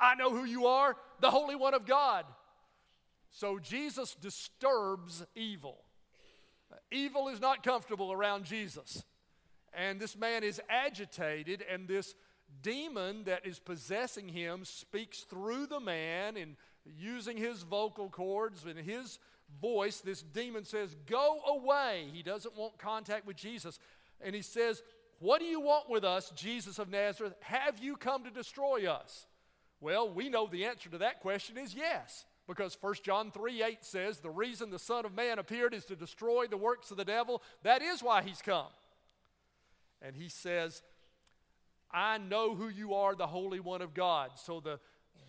I 0.00 0.14
know 0.14 0.30
who 0.30 0.44
you 0.44 0.66
are, 0.66 0.96
the 1.20 1.30
Holy 1.30 1.54
One 1.54 1.74
of 1.74 1.86
God. 1.86 2.24
So 3.30 3.58
Jesus 3.58 4.14
disturbs 4.14 5.24
evil. 5.34 5.78
Evil 6.90 7.28
is 7.28 7.40
not 7.40 7.62
comfortable 7.62 8.12
around 8.12 8.44
Jesus. 8.44 9.04
And 9.72 10.00
this 10.00 10.16
man 10.16 10.42
is 10.44 10.60
agitated, 10.68 11.64
and 11.70 11.86
this 11.86 12.14
demon 12.62 13.24
that 13.24 13.46
is 13.46 13.58
possessing 13.58 14.28
him 14.28 14.64
speaks 14.64 15.20
through 15.20 15.66
the 15.66 15.80
man 15.80 16.36
and 16.36 16.56
using 16.84 17.36
his 17.36 17.62
vocal 17.62 18.08
cords 18.08 18.64
and 18.64 18.78
his 18.78 19.18
voice. 19.60 20.00
This 20.00 20.22
demon 20.22 20.64
says, 20.64 20.96
Go 21.06 21.40
away. 21.46 22.06
He 22.12 22.22
doesn't 22.22 22.56
want 22.56 22.78
contact 22.78 23.26
with 23.26 23.36
Jesus. 23.36 23.78
And 24.20 24.34
he 24.34 24.42
says, 24.42 24.82
What 25.18 25.40
do 25.40 25.46
you 25.46 25.60
want 25.60 25.90
with 25.90 26.04
us, 26.04 26.30
Jesus 26.34 26.78
of 26.78 26.90
Nazareth? 26.90 27.34
Have 27.40 27.78
you 27.78 27.96
come 27.96 28.24
to 28.24 28.30
destroy 28.30 28.90
us? 28.90 29.26
Well, 29.80 30.12
we 30.12 30.28
know 30.28 30.46
the 30.46 30.64
answer 30.64 30.88
to 30.90 30.98
that 30.98 31.20
question 31.20 31.56
is 31.56 31.74
yes. 31.74 32.26
Because 32.48 32.76
1 32.80 32.94
John 33.04 33.30
3 33.30 33.62
8 33.62 33.84
says, 33.84 34.18
The 34.18 34.30
reason 34.30 34.70
the 34.70 34.78
Son 34.78 35.04
of 35.04 35.14
Man 35.14 35.38
appeared 35.38 35.74
is 35.74 35.84
to 35.86 35.96
destroy 35.96 36.46
the 36.46 36.56
works 36.56 36.90
of 36.90 36.96
the 36.96 37.04
devil. 37.04 37.42
That 37.62 37.82
is 37.82 38.02
why 38.02 38.22
he's 38.22 38.40
come. 38.40 38.68
And 40.00 40.16
he 40.16 40.28
says, 40.28 40.82
I 41.90 42.18
know 42.18 42.54
who 42.54 42.68
you 42.68 42.94
are, 42.94 43.14
the 43.14 43.26
Holy 43.26 43.60
One 43.60 43.82
of 43.82 43.94
God. 43.94 44.30
So 44.36 44.60
the, 44.60 44.80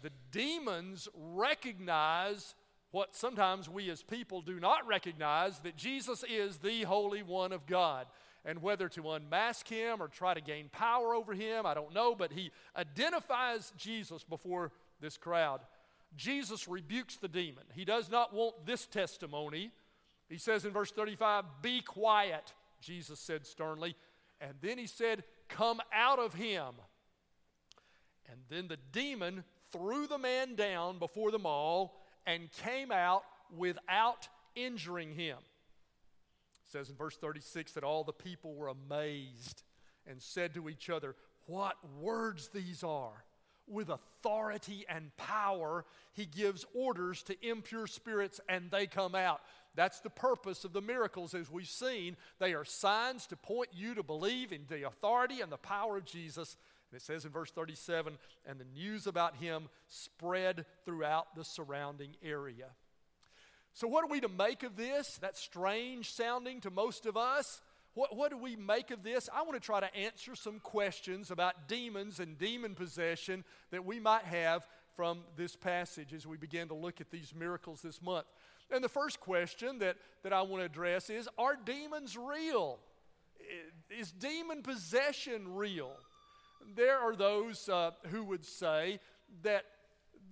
the 0.02 0.12
demons 0.32 1.08
recognize 1.14 2.56
what 2.92 3.16
sometimes 3.16 3.70
we 3.70 3.90
as 3.90 4.02
people 4.02 4.42
do 4.42 4.60
not 4.60 4.88
recognize 4.88 5.60
that 5.60 5.76
Jesus 5.76 6.24
is 6.30 6.58
the 6.58 6.84
Holy 6.84 7.22
One 7.22 7.52
of 7.52 7.66
God. 7.66 8.08
And 8.46 8.62
whether 8.62 8.88
to 8.90 9.12
unmask 9.12 9.68
him 9.68 10.02
or 10.02 10.08
try 10.08 10.34
to 10.34 10.42
gain 10.42 10.70
power 10.70 11.14
over 11.14 11.34
him, 11.34 11.66
I 11.66 11.74
don't 11.74 11.94
know, 11.94 12.16
but 12.16 12.32
he 12.32 12.52
identifies 12.76 13.74
Jesus 13.78 14.24
before 14.24 14.72
this 15.02 15.18
crowd. 15.18 15.62
Jesus 16.16 16.68
rebukes 16.68 17.18
the 17.18 17.28
demon. 17.28 17.64
He 17.74 17.86
does 17.86 18.10
not 18.10 18.34
want 18.34 18.66
this 18.66 18.86
testimony. 18.86 19.72
He 20.30 20.38
says 20.38 20.66
in 20.66 20.72
verse 20.72 20.92
35, 20.92 21.46
Be 21.62 21.82
quiet, 21.82 22.54
Jesus 22.82 23.20
said 23.20 23.46
sternly. 23.46 23.96
And 24.42 24.54
then 24.62 24.78
he 24.78 24.88
said, 24.88 25.24
Come 25.50 25.82
out 25.94 26.20
of 26.20 26.34
him. 26.34 26.76
And 28.32 28.40
then 28.50 28.68
the 28.68 28.78
demon 28.92 29.44
threw 29.72 30.08
the 30.08 30.18
man 30.18 30.56
down 30.56 31.00
before 31.00 31.32
them 31.32 31.46
all 31.46 32.02
and 32.26 32.52
came 32.52 32.92
out 32.92 33.24
without 33.56 34.28
injuring 34.56 35.14
him. 35.14 35.38
Says 36.70 36.90
in 36.90 36.96
verse 36.96 37.18
36 37.18 37.72
that 37.74 37.84
all 37.84 38.04
the 38.04 38.14
people 38.14 38.54
were 38.54 38.68
amazed 38.68 39.64
and 40.06 40.22
said 40.22 40.54
to 40.54 40.70
each 40.70 40.90
other, 40.90 41.16
What 41.48 41.76
words 42.00 42.50
these 42.50 42.84
are! 42.84 43.26
With 43.68 43.90
authority 43.90 44.86
and 44.90 45.16
power, 45.18 45.86
he 46.14 46.26
gives 46.26 46.66
orders 46.74 47.22
to 47.24 47.48
impure 47.48 47.88
spirits 47.88 48.40
and 48.48 48.72
they 48.72 48.88
come 48.88 49.16
out. 49.16 49.42
That's 49.76 50.00
the 50.00 50.10
purpose 50.10 50.64
of 50.64 50.74
the 50.74 50.82
miracles, 50.82 51.34
as 51.34 51.52
we've 51.52 51.68
seen. 51.68 52.18
They 52.40 52.54
are 52.54 52.66
signs 52.66 53.28
to 53.28 53.36
point 53.36 53.70
you 53.72 53.96
to 53.96 54.04
believe 54.04 54.52
in 54.52 54.66
the 54.68 54.88
authority 54.88 55.42
and 55.42 55.52
the 55.52 55.58
power 55.58 55.98
of 55.98 56.06
Jesus. 56.06 56.58
And 56.92 57.00
it 57.00 57.04
says 57.04 57.26
in 57.26 57.32
verse 57.32 57.52
37 57.52 58.18
and 58.48 58.60
the 58.60 58.66
news 58.66 59.08
about 59.08 59.36
him 59.36 59.70
spread 59.88 60.66
throughout 60.86 61.36
the 61.36 61.44
surrounding 61.44 62.16
area. 62.24 62.70
So, 63.74 63.88
what 63.88 64.04
are 64.04 64.08
we 64.08 64.22
to 64.22 64.30
make 64.30 64.64
of 64.64 64.76
this? 64.76 65.18
That's 65.22 65.40
strange 65.40 66.12
sounding 66.12 66.62
to 66.62 66.72
most 66.72 67.06
of 67.06 67.16
us. 67.16 67.62
What, 67.94 68.16
what 68.16 68.32
do 68.32 68.38
we 68.38 68.56
make 68.56 68.92
of 68.92 69.04
this? 69.04 69.30
I 69.34 69.42
want 69.42 69.54
to 69.56 69.60
try 69.60 69.80
to 69.80 69.96
answer 69.96 70.36
some 70.36 70.60
questions 70.60 71.32
about 71.32 71.68
demons 71.68 72.20
and 72.20 72.38
demon 72.38 72.76
possession 72.76 73.44
that 73.72 73.84
we 73.84 74.00
might 74.00 74.24
have 74.24 74.68
from 74.96 75.20
this 75.36 75.56
passage 75.56 76.14
as 76.14 76.28
we 76.28 76.38
begin 76.38 76.68
to 76.68 76.76
look 76.76 77.02
at 77.02 77.10
these 77.10 77.34
miracles 77.34 77.82
this 77.82 78.02
month. 78.02 78.26
And 78.72 78.84
the 78.84 78.90
first 78.90 79.20
question 79.20 79.80
that, 79.80 79.98
that 80.24 80.34
I 80.34 80.42
want 80.44 80.62
to 80.62 80.66
address 80.66 81.10
is 81.10 81.28
Are 81.38 81.56
demons 81.56 82.18
real? 82.18 82.80
Is 83.90 84.12
demon 84.12 84.62
possession 84.62 85.56
real? 85.56 85.92
There 86.76 86.98
are 86.98 87.16
those 87.16 87.68
uh, 87.70 87.92
who 88.08 88.24
would 88.26 88.46
say 88.46 89.00
that 89.44 89.64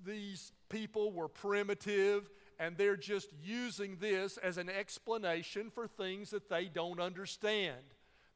these 0.05 0.51
people 0.69 1.11
were 1.11 1.27
primitive 1.27 2.29
and 2.59 2.77
they're 2.77 2.97
just 2.97 3.29
using 3.43 3.97
this 3.99 4.37
as 4.37 4.57
an 4.57 4.69
explanation 4.69 5.69
for 5.69 5.87
things 5.87 6.31
that 6.31 6.49
they 6.49 6.65
don't 6.65 6.99
understand. 6.99 7.75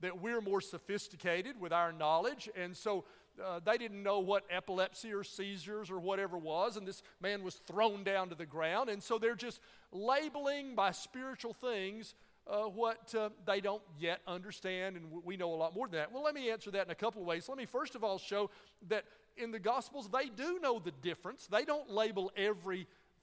That 0.01 0.21
we're 0.21 0.41
more 0.41 0.61
sophisticated 0.61 1.59
with 1.59 1.71
our 1.71 1.91
knowledge, 1.91 2.49
and 2.55 2.75
so 2.75 3.05
uh, 3.43 3.59
they 3.63 3.77
didn't 3.77 4.03
know 4.03 4.19
what 4.19 4.43
epilepsy 4.49 5.13
or 5.13 5.23
seizures 5.23 5.89
or 5.91 5.99
whatever 5.99 6.37
was, 6.37 6.77
and 6.77 6.87
this 6.87 7.03
man 7.21 7.43
was 7.43 7.55
thrown 7.67 8.03
down 8.03 8.29
to 8.29 8.35
the 8.35 8.45
ground. 8.45 8.89
And 8.89 9.01
so 9.01 9.17
they're 9.17 9.35
just 9.35 9.59
labeling 9.91 10.75
by 10.75 10.91
spiritual 10.91 11.53
things 11.53 12.15
uh, 12.47 12.63
what 12.63 13.13
uh, 13.15 13.29
they 13.45 13.61
don't 13.61 13.83
yet 13.99 14.21
understand, 14.27 14.95
and 14.95 15.05
we 15.23 15.37
know 15.37 15.53
a 15.53 15.55
lot 15.55 15.75
more 15.75 15.87
than 15.87 15.99
that. 15.99 16.11
Well, 16.11 16.23
let 16.23 16.33
me 16.33 16.49
answer 16.49 16.71
that 16.71 16.85
in 16.85 16.91
a 16.91 16.95
couple 16.95 17.21
of 17.21 17.27
ways. 17.27 17.47
Let 17.47 17.57
me 17.57 17.65
first 17.65 17.95
of 17.95 18.03
all 18.03 18.17
show 18.17 18.49
that 18.89 19.05
in 19.37 19.51
the 19.51 19.59
Gospels, 19.59 20.09
they 20.11 20.27
do 20.27 20.59
know 20.59 20.79
the 20.79 20.91
difference. 20.91 21.47
They 21.47 21.63
don't 21.63 21.89
label 21.89 22.31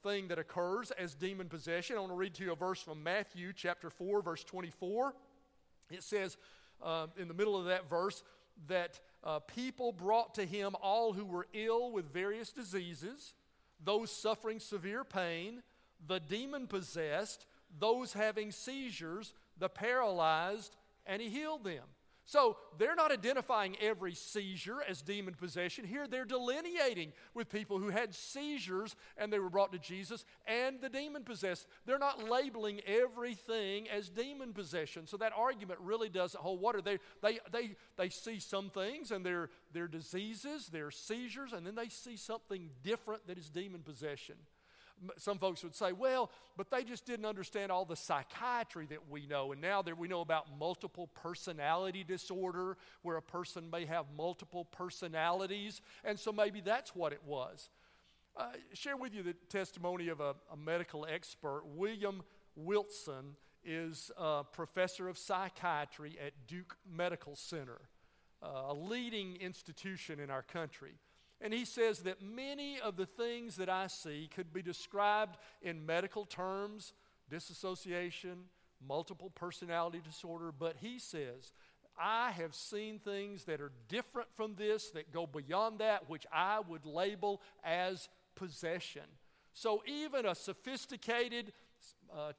everything 0.05 0.29
that 0.29 0.39
occurs 0.39 0.91
as 0.91 1.13
demon 1.13 1.49
possession. 1.49 1.97
I 1.97 1.99
want 1.99 2.11
to 2.11 2.15
read 2.15 2.33
to 2.35 2.43
you 2.43 2.53
a 2.53 2.55
verse 2.55 2.81
from 2.81 3.03
Matthew 3.03 3.51
chapter 3.53 3.89
4, 3.89 4.21
verse 4.21 4.43
24. 4.43 5.13
It 5.91 6.03
says 6.03 6.37
uh, 6.81 7.07
in 7.17 7.27
the 7.27 7.33
middle 7.33 7.57
of 7.57 7.65
that 7.65 7.89
verse 7.89 8.23
that 8.67 8.99
uh, 9.23 9.39
people 9.39 9.91
brought 9.91 10.35
to 10.35 10.45
him 10.45 10.75
all 10.81 11.11
who 11.11 11.25
were 11.25 11.47
ill 11.53 11.91
with 11.91 12.13
various 12.13 12.51
diseases, 12.51 13.33
those 13.83 14.11
suffering 14.11 14.59
severe 14.59 15.03
pain, 15.03 15.63
the 16.07 16.19
demon 16.19 16.67
possessed, 16.67 17.45
those 17.77 18.13
having 18.13 18.51
seizures, 18.51 19.33
the 19.57 19.69
paralyzed, 19.69 20.77
and 21.05 21.21
he 21.21 21.29
healed 21.29 21.65
them. 21.65 21.83
So 22.29 22.57
they're 22.77 22.93
not 22.93 23.11
identifying 23.11 23.75
every 23.81 24.13
seizure 24.13 24.83
as 24.87 25.01
demon 25.01 25.33
possession. 25.33 25.83
Here 25.83 26.07
they're 26.07 26.25
delineating 26.25 27.11
with 27.33 27.49
people 27.49 27.79
who 27.79 27.89
had 27.89 28.13
seizures 28.13 28.95
and 29.17 29.33
they 29.33 29.39
were 29.39 29.49
brought 29.49 29.71
to 29.71 29.79
Jesus 29.79 30.25
and 30.45 30.79
the 30.79 30.89
demon 30.89 31.23
possessed. 31.23 31.65
They're 31.87 31.97
not 31.97 32.29
labeling 32.29 32.81
everything 32.85 33.89
as 33.89 34.09
demon 34.09 34.53
possession. 34.53 35.07
So 35.07 35.17
that 35.17 35.33
argument 35.35 35.79
really 35.81 36.07
doesn't 36.07 36.39
hold 36.39 36.61
water. 36.61 36.83
They, 36.83 36.99
they, 37.23 37.39
they, 37.51 37.75
they 37.97 38.09
see 38.09 38.39
some 38.39 38.69
things 38.69 39.09
and 39.09 39.25
they're, 39.25 39.49
they're 39.73 39.87
diseases, 39.87 40.69
they're 40.71 40.91
seizures, 40.91 41.51
and 41.51 41.65
then 41.65 41.73
they 41.73 41.89
see 41.89 42.15
something 42.15 42.69
different 42.83 43.25
that 43.25 43.39
is 43.39 43.49
demon 43.49 43.81
possession 43.81 44.35
some 45.17 45.37
folks 45.37 45.63
would 45.63 45.75
say, 45.75 45.91
well, 45.91 46.31
but 46.57 46.69
they 46.69 46.83
just 46.83 47.05
didn't 47.05 47.25
understand 47.25 47.71
all 47.71 47.85
the 47.85 47.95
psychiatry 47.95 48.85
that 48.87 49.09
we 49.09 49.25
know. 49.25 49.51
And 49.51 49.61
now 49.61 49.81
that 49.81 49.97
we 49.97 50.07
know 50.07 50.21
about 50.21 50.47
multiple 50.57 51.07
personality 51.07 52.03
disorder, 52.03 52.77
where 53.01 53.17
a 53.17 53.21
person 53.21 53.69
may 53.69 53.85
have 53.85 54.05
multiple 54.15 54.65
personalities. 54.65 55.81
And 56.03 56.19
so 56.19 56.31
maybe 56.31 56.61
that's 56.61 56.95
what 56.95 57.13
it 57.13 57.21
was. 57.25 57.69
Uh, 58.37 58.51
share 58.73 58.95
with 58.95 59.13
you 59.13 59.23
the 59.23 59.35
testimony 59.49 60.09
of 60.09 60.19
a, 60.19 60.35
a 60.51 60.57
medical 60.57 61.05
expert. 61.05 61.63
William 61.65 62.21
Wilson 62.55 63.35
is 63.63 64.11
a 64.17 64.43
professor 64.43 65.09
of 65.09 65.17
psychiatry 65.17 66.17
at 66.25 66.31
Duke 66.47 66.77
Medical 66.89 67.35
Center, 67.35 67.79
uh, 68.41 68.47
a 68.69 68.73
leading 68.73 69.35
institution 69.37 70.19
in 70.19 70.29
our 70.29 70.41
country. 70.41 70.93
And 71.41 71.53
he 71.53 71.65
says 71.65 71.99
that 71.99 72.21
many 72.21 72.79
of 72.79 72.97
the 72.97 73.05
things 73.05 73.55
that 73.55 73.69
I 73.69 73.87
see 73.87 74.29
could 74.33 74.51
be 74.51 74.61
described 74.61 75.37
in 75.61 75.85
medical 75.85 76.25
terms 76.25 76.93
disassociation, 77.29 78.45
multiple 78.85 79.29
personality 79.29 80.01
disorder, 80.03 80.51
but 80.51 80.75
he 80.79 80.99
says, 80.99 81.53
I 81.99 82.31
have 82.31 82.55
seen 82.55 82.99
things 82.99 83.43
that 83.43 83.61
are 83.61 83.71
different 83.87 84.29
from 84.35 84.55
this, 84.55 84.89
that 84.91 85.11
go 85.11 85.27
beyond 85.27 85.79
that, 85.79 86.09
which 86.09 86.25
I 86.31 86.59
would 86.61 86.85
label 86.85 87.41
as 87.63 88.07
possession. 88.35 89.03
So 89.53 89.83
even 89.85 90.25
a 90.25 90.33
sophisticated 90.33 91.51
uh, 92.13 92.31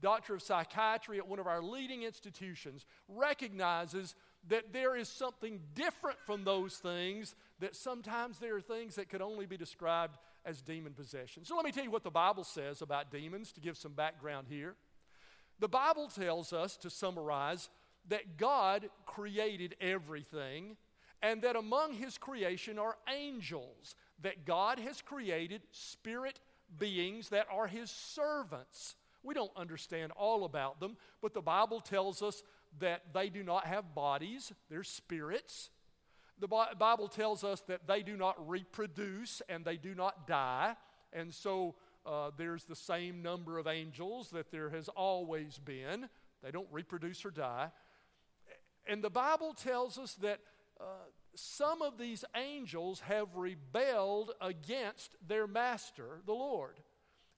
doctor 0.00 0.34
of 0.34 0.42
psychiatry 0.42 1.18
at 1.18 1.28
one 1.28 1.38
of 1.38 1.46
our 1.46 1.62
leading 1.62 2.02
institutions 2.02 2.86
recognizes 3.08 4.14
that 4.48 4.72
there 4.72 4.96
is 4.96 5.08
something 5.08 5.60
different 5.74 6.18
from 6.24 6.44
those 6.44 6.76
things, 6.76 7.34
that 7.60 7.74
sometimes 7.74 8.38
there 8.38 8.56
are 8.56 8.60
things 8.60 8.96
that 8.96 9.08
could 9.08 9.22
only 9.22 9.46
be 9.46 9.56
described 9.56 10.18
as 10.44 10.60
demon 10.62 10.92
possession. 10.92 11.44
So 11.44 11.56
let 11.56 11.64
me 11.64 11.72
tell 11.72 11.84
you 11.84 11.90
what 11.90 12.04
the 12.04 12.10
Bible 12.10 12.44
says 12.44 12.82
about 12.82 13.10
demons 13.10 13.52
to 13.52 13.60
give 13.60 13.76
some 13.76 13.92
background 13.92 14.46
here. 14.48 14.74
The 15.58 15.68
Bible 15.68 16.08
tells 16.08 16.52
us, 16.52 16.76
to 16.78 16.90
summarize, 16.90 17.70
that 18.08 18.36
God 18.36 18.88
created 19.06 19.74
everything 19.80 20.76
and 21.22 21.42
that 21.42 21.56
among 21.56 21.94
his 21.94 22.18
creation 22.18 22.78
are 22.78 22.96
angels, 23.12 23.96
that 24.22 24.44
God 24.44 24.78
has 24.78 25.00
created 25.00 25.62
spirit 25.70 26.40
beings 26.78 27.30
that 27.30 27.46
are 27.50 27.66
his 27.66 27.90
servants. 27.90 28.96
We 29.22 29.34
don't 29.34 29.50
understand 29.56 30.12
all 30.12 30.44
about 30.44 30.78
them, 30.78 30.96
but 31.22 31.34
the 31.34 31.40
Bible 31.40 31.80
tells 31.80 32.22
us 32.22 32.42
that 32.78 33.02
they 33.14 33.30
do 33.30 33.42
not 33.42 33.66
have 33.66 33.94
bodies, 33.94 34.52
they're 34.68 34.84
spirits. 34.84 35.70
The 36.38 36.48
Bible 36.48 37.08
tells 37.08 37.44
us 37.44 37.60
that 37.62 37.86
they 37.86 38.02
do 38.02 38.16
not 38.16 38.48
reproduce 38.48 39.40
and 39.48 39.64
they 39.64 39.76
do 39.76 39.94
not 39.94 40.26
die. 40.26 40.76
And 41.12 41.32
so 41.32 41.76
uh, 42.04 42.30
there's 42.36 42.64
the 42.64 42.76
same 42.76 43.22
number 43.22 43.58
of 43.58 43.66
angels 43.66 44.30
that 44.30 44.50
there 44.50 44.70
has 44.70 44.88
always 44.88 45.58
been. 45.58 46.08
They 46.42 46.50
don't 46.50 46.68
reproduce 46.70 47.24
or 47.24 47.30
die. 47.30 47.70
And 48.86 49.02
the 49.02 49.10
Bible 49.10 49.54
tells 49.54 49.98
us 49.98 50.14
that 50.16 50.40
uh, 50.80 50.84
some 51.34 51.82
of 51.82 51.98
these 51.98 52.24
angels 52.36 53.00
have 53.00 53.34
rebelled 53.34 54.32
against 54.40 55.16
their 55.26 55.46
master, 55.46 56.20
the 56.26 56.32
Lord. 56.32 56.76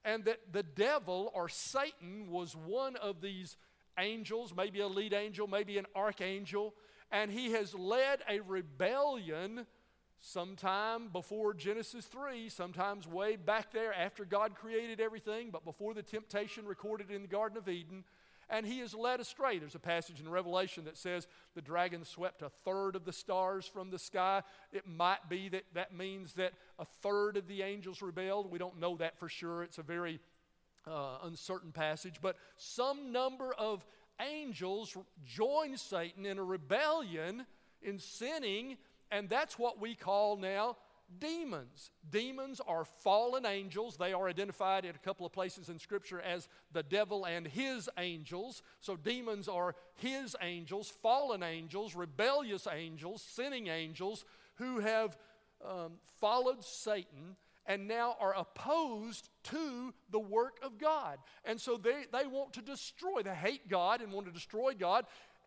And 0.05 0.25
that 0.25 0.53
the 0.53 0.63
devil 0.63 1.31
or 1.35 1.49
Satan 1.49 2.31
was 2.31 2.55
one 2.55 2.97
of 2.97 3.21
these 3.21 3.57
angels, 3.99 4.55
maybe 4.57 4.81
a 4.81 4.89
lead 4.89 5.13
angel, 5.13 5.47
maybe 5.47 5.79
an 5.79 5.87
archangel, 5.95 6.75
and 7.11 7.31
he 7.31 7.53
has 7.53 7.75
led 7.75 8.21
a 8.29 8.41
rebellion 8.41 9.67
sometime 10.21 11.09
before 11.09 11.55
Genesis 11.55 12.07
3, 12.07 12.49
sometimes 12.49 13.07
way 13.07 13.37
back 13.37 13.73
there 13.73 13.95
after 13.95 14.25
God 14.25 14.55
created 14.55 15.01
everything, 15.01 15.51
but 15.51 15.65
before 15.65 15.95
the 15.95 16.03
temptation 16.03 16.67
recorded 16.67 17.11
in 17.11 17.23
the 17.23 17.29
Garden 17.29 17.57
of 17.57 17.69
Eden. 17.69 18.05
And 18.51 18.65
he 18.65 18.81
is 18.81 18.95
led 18.95 19.21
astray. 19.21 19.59
There's 19.59 19.75
a 19.75 19.81
passage 19.81 20.21
in 20.21 20.29
Revelation 20.29 20.87
that 20.87 20.97
says 20.97 21.27
the 21.55 21.61
dragon 21.61 22.05
swept 22.05 22.41
a 22.41 22.49
third 22.49 22.97
of 22.97 23.05
the 23.05 23.13
stars 23.13 23.67
from 23.67 23.91
the 23.91 23.99
sky. 23.99 24.43
It 24.73 24.87
might 24.87 25.29
be 25.29 25.51
that 25.51 25.65
that 25.75 25.95
means 25.95 26.33
that 26.35 26.55
a 26.79 26.87
third 26.87 27.37
of 27.37 27.47
the 27.47 27.63
angels 27.63 28.01
rebelled. 28.01 28.51
We 28.51 28.59
don't 28.59 28.81
know 28.81 28.97
that 28.97 29.19
for 29.19 29.29
sure. 29.29 29.63
It's 29.63 29.77
a 29.77 29.83
very 29.83 30.19
uh, 30.87 31.19
uncertain 31.25 31.73
passage. 31.73 32.21
But 32.23 32.37
some 32.57 33.13
number 33.13 33.53
of 33.53 33.85
angels 34.21 34.97
joined 35.25 35.79
Satan 35.79 36.27
in 36.27 36.39
a 36.39 36.45
rebellion, 36.45 37.47
in 37.83 37.99
sinning, 37.99 38.77
and 39.11 39.29
that's 39.29 39.59
what 39.59 39.81
we 39.81 39.95
call 39.95 40.37
now 40.37 40.77
demons. 41.21 41.91
Demons 42.11 42.61
are 42.67 42.85
fallen 42.85 43.47
angels. 43.47 43.97
They 43.97 44.13
are 44.13 44.29
identified 44.29 44.85
in 44.85 44.95
a 44.95 44.99
couple 44.99 45.25
of 45.25 45.33
places 45.33 45.69
in 45.69 45.79
Scripture 45.79 46.21
as 46.21 46.49
the 46.73 46.83
devil 46.83 47.25
and 47.25 47.47
his 47.47 47.89
angels. 47.99 48.63
So 48.81 48.97
demons 48.97 49.49
are 49.49 49.75
his 49.97 50.37
angels, 50.43 50.91
fallen 51.03 51.43
angels, 51.43 51.95
rebellious 51.95 52.67
angels, 52.71 53.23
sinning 53.23 53.69
angels 53.69 54.25
who 54.57 54.81
have 54.81 55.17
um, 55.65 55.93
followed 56.21 56.63
Satan 56.65 57.37
and 57.69 57.87
now 57.87 58.17
are 58.19 58.35
opposed 58.35 59.29
to 59.45 59.95
the 60.11 60.19
work 60.19 60.59
of 60.63 60.79
God. 60.79 61.19
And 61.45 61.61
so 61.61 61.77
they, 61.77 62.05
they 62.11 62.27
want 62.27 62.55
to 62.55 62.63
destroy, 62.63 63.23
they 63.23 63.35
hate 63.35 63.69
God 63.69 64.01
and 64.01 64.11
want 64.11 64.27
to 64.27 64.33
destroy 64.33 64.73
God. 64.73 65.05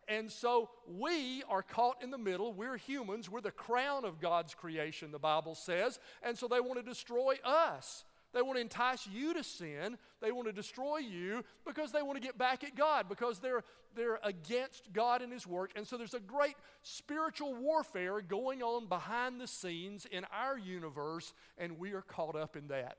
And 0.08 0.32
so 0.32 0.70
we 0.88 1.44
are 1.50 1.64
caught 1.64 2.04
in 2.04 2.12
the 2.12 2.18
middle. 2.18 2.54
We're 2.54 2.78
humans. 2.78 3.30
We're 3.30 3.42
the 3.42 3.52
crown 3.52 4.06
of 4.06 4.20
God's 4.20 4.54
creation, 4.54 5.12
the 5.12 5.20
Bible 5.20 5.56
says. 5.56 6.00
And 6.22 6.38
so 6.38 6.48
they 6.48 6.60
want 6.60 6.78
to 6.78 6.84
destroy 6.84 7.36
us. 7.44 8.06
They 8.34 8.42
want 8.42 8.56
to 8.58 8.62
entice 8.62 9.08
you 9.08 9.34
to 9.34 9.44
sin. 9.44 9.98
They 10.22 10.32
want 10.32 10.48
to 10.48 10.54
destroy 10.54 10.98
you 10.98 11.44
because 11.66 11.92
they 11.92 12.02
want 12.02 12.22
to 12.22 12.26
get 12.26 12.38
back 12.38 12.64
at 12.64 12.76
God, 12.76 13.10
because 13.10 13.40
they're, 13.40 13.64
they're 13.96 14.20
against 14.24 14.94
God 14.94 15.22
and 15.22 15.34
His 15.34 15.46
work. 15.46 15.72
And 15.76 15.86
so 15.86 15.98
there's 15.98 16.14
a 16.14 16.20
great 16.20 16.56
spiritual 16.82 17.54
warfare 17.56 18.22
going 18.22 18.64
on 18.64 18.88
behind 18.88 19.42
the 19.42 19.48
scenes 19.48 20.06
in 20.10 20.26
our 20.34 20.58
universe, 20.58 21.34
and 21.58 21.78
we 21.78 21.92
are 21.92 22.02
caught 22.02 22.36
up 22.36 22.56
in 22.56 22.70
that. 22.70 22.98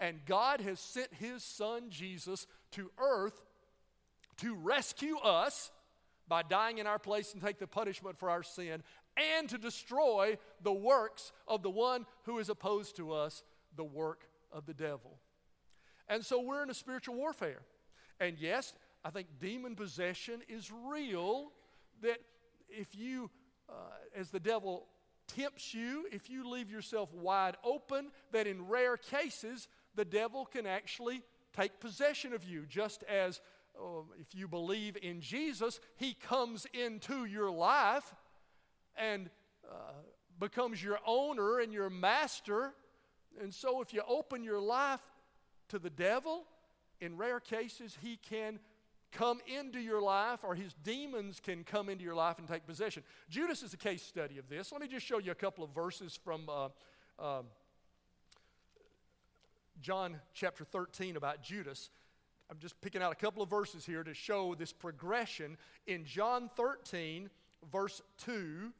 And 0.00 0.24
God 0.26 0.60
has 0.60 0.80
sent 0.80 1.12
His 1.14 1.42
Son 1.42 1.90
Jesus 1.90 2.46
to 2.72 2.90
earth 2.98 3.40
to 4.38 4.54
rescue 4.56 5.18
us 5.18 5.70
by 6.26 6.42
dying 6.42 6.78
in 6.78 6.86
our 6.86 6.98
place 6.98 7.34
and 7.34 7.42
take 7.42 7.58
the 7.58 7.66
punishment 7.66 8.18
for 8.18 8.30
our 8.30 8.42
sin, 8.42 8.82
and 9.16 9.48
to 9.48 9.58
destroy 9.58 10.38
the 10.62 10.72
works 10.72 11.32
of 11.46 11.62
the 11.62 11.70
one 11.70 12.06
who 12.22 12.38
is 12.38 12.48
opposed 12.48 12.96
to 12.96 13.12
us, 13.12 13.44
the 13.76 13.84
work 13.84 14.24
of 14.54 14.64
the 14.64 14.72
devil. 14.72 15.18
And 16.08 16.24
so 16.24 16.40
we're 16.40 16.62
in 16.62 16.70
a 16.70 16.74
spiritual 16.74 17.16
warfare. 17.16 17.60
And 18.20 18.38
yes, 18.38 18.72
I 19.04 19.10
think 19.10 19.26
demon 19.40 19.74
possession 19.74 20.40
is 20.48 20.70
real. 20.70 21.52
That 22.02 22.18
if 22.68 22.94
you, 22.94 23.30
uh, 23.68 23.72
as 24.16 24.30
the 24.30 24.40
devil 24.40 24.86
tempts 25.26 25.74
you, 25.74 26.06
if 26.12 26.30
you 26.30 26.48
leave 26.48 26.70
yourself 26.70 27.12
wide 27.12 27.56
open, 27.64 28.10
that 28.32 28.46
in 28.46 28.68
rare 28.68 28.96
cases, 28.96 29.68
the 29.94 30.04
devil 30.04 30.46
can 30.46 30.66
actually 30.66 31.22
take 31.56 31.80
possession 31.80 32.32
of 32.32 32.44
you, 32.44 32.66
just 32.66 33.02
as 33.04 33.40
uh, 33.78 34.02
if 34.20 34.34
you 34.34 34.46
believe 34.48 34.96
in 35.02 35.20
Jesus, 35.20 35.80
he 35.96 36.14
comes 36.14 36.66
into 36.72 37.24
your 37.24 37.50
life 37.50 38.14
and 38.96 39.30
uh, 39.68 39.92
becomes 40.38 40.82
your 40.82 40.98
owner 41.06 41.58
and 41.58 41.72
your 41.72 41.90
master 41.90 42.74
and 43.40 43.52
so, 43.52 43.80
if 43.80 43.92
you 43.92 44.02
open 44.06 44.44
your 44.44 44.60
life 44.60 45.00
to 45.68 45.78
the 45.78 45.90
devil, 45.90 46.44
in 47.00 47.16
rare 47.16 47.40
cases, 47.40 47.96
he 48.00 48.16
can 48.16 48.58
come 49.12 49.40
into 49.46 49.78
your 49.78 50.02
life 50.02 50.40
or 50.42 50.54
his 50.54 50.74
demons 50.82 51.40
can 51.40 51.64
come 51.64 51.88
into 51.88 52.04
your 52.04 52.14
life 52.14 52.38
and 52.38 52.48
take 52.48 52.66
possession. 52.66 53.02
Judas 53.30 53.62
is 53.62 53.72
a 53.72 53.76
case 53.76 54.02
study 54.02 54.38
of 54.38 54.48
this. 54.48 54.72
Let 54.72 54.80
me 54.80 54.88
just 54.88 55.06
show 55.06 55.18
you 55.18 55.30
a 55.30 55.36
couple 55.36 55.64
of 55.64 55.70
verses 55.70 56.18
from 56.22 56.48
uh, 56.48 56.68
uh, 57.18 57.42
John 59.80 60.20
chapter 60.32 60.64
13 60.64 61.16
about 61.16 61.42
Judas. 61.42 61.90
I'm 62.50 62.58
just 62.58 62.80
picking 62.80 63.02
out 63.02 63.12
a 63.12 63.16
couple 63.16 63.42
of 63.42 63.48
verses 63.48 63.86
here 63.86 64.02
to 64.02 64.14
show 64.14 64.54
this 64.54 64.72
progression. 64.72 65.56
In 65.86 66.04
John 66.04 66.50
13, 66.56 67.30
verse 67.72 68.02
2, 68.24 68.72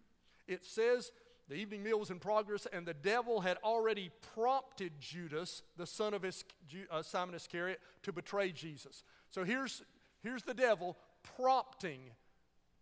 it 0.47 0.65
says, 0.65 1.13
the 1.49 1.57
evening 1.57 1.83
meal 1.83 1.99
was 1.99 2.11
in 2.11 2.19
progress, 2.19 2.67
and 2.73 2.87
the 2.87 2.95
devil 2.95 3.41
had 3.41 3.59
already 3.63 4.11
prompted 4.35 4.93
Judas, 4.99 5.63
the 5.77 5.87
son 5.87 6.15
of 6.15 6.25
uh, 6.25 7.03
Simon 7.03 7.35
Iscariot, 7.35 7.81
to 8.03 8.13
betray 8.13 8.51
Jesus. 8.51 9.05
So 9.31 9.45
here's, 9.45 9.83
here's 10.23 10.43
the 10.43 10.55
devil 10.55 10.97
prompting. 11.37 12.01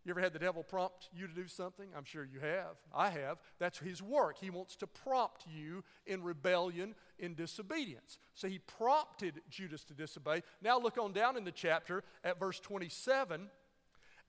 You 0.05 0.11
ever 0.11 0.21
had 0.21 0.33
the 0.33 0.39
devil 0.39 0.63
prompt 0.63 1.09
you 1.13 1.27
to 1.27 1.35
do 1.35 1.49
something? 1.49 1.89
I'm 1.97 2.05
sure 2.05 2.25
you 2.25 2.39
have. 2.41 2.77
I 2.95 3.11
have. 3.11 3.39
That's 3.59 3.79
his 3.79 4.01
work. 4.01 4.37
He 4.41 4.51
wants 4.51 4.77
to 4.77 4.87
prompt 4.87 5.45
you 5.53 5.83
in 6.07 6.23
rebellion, 6.23 6.95
in 7.19 7.35
disobedience. 7.35 8.19
So 8.35 8.49
he 8.49 8.59
prompted 8.59 9.41
Judas 9.49 9.85
to 9.85 9.95
disobey. 9.95 10.43
Now 10.61 10.79
look 10.79 10.99
on 10.99 11.13
down 11.13 11.37
in 11.37 11.45
the 11.45 11.53
chapter 11.53 12.05
at 12.23 12.39
verse 12.39 12.61
27. 12.61 13.49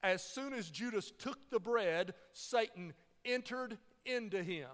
As 0.04 0.24
soon 0.24 0.54
as 0.54 0.70
Judas 0.70 1.12
took 1.18 1.50
the 1.50 1.60
bread, 1.60 2.14
Satan 2.34 2.94
entered 3.26 3.78
into 4.06 4.44
him. 4.44 4.70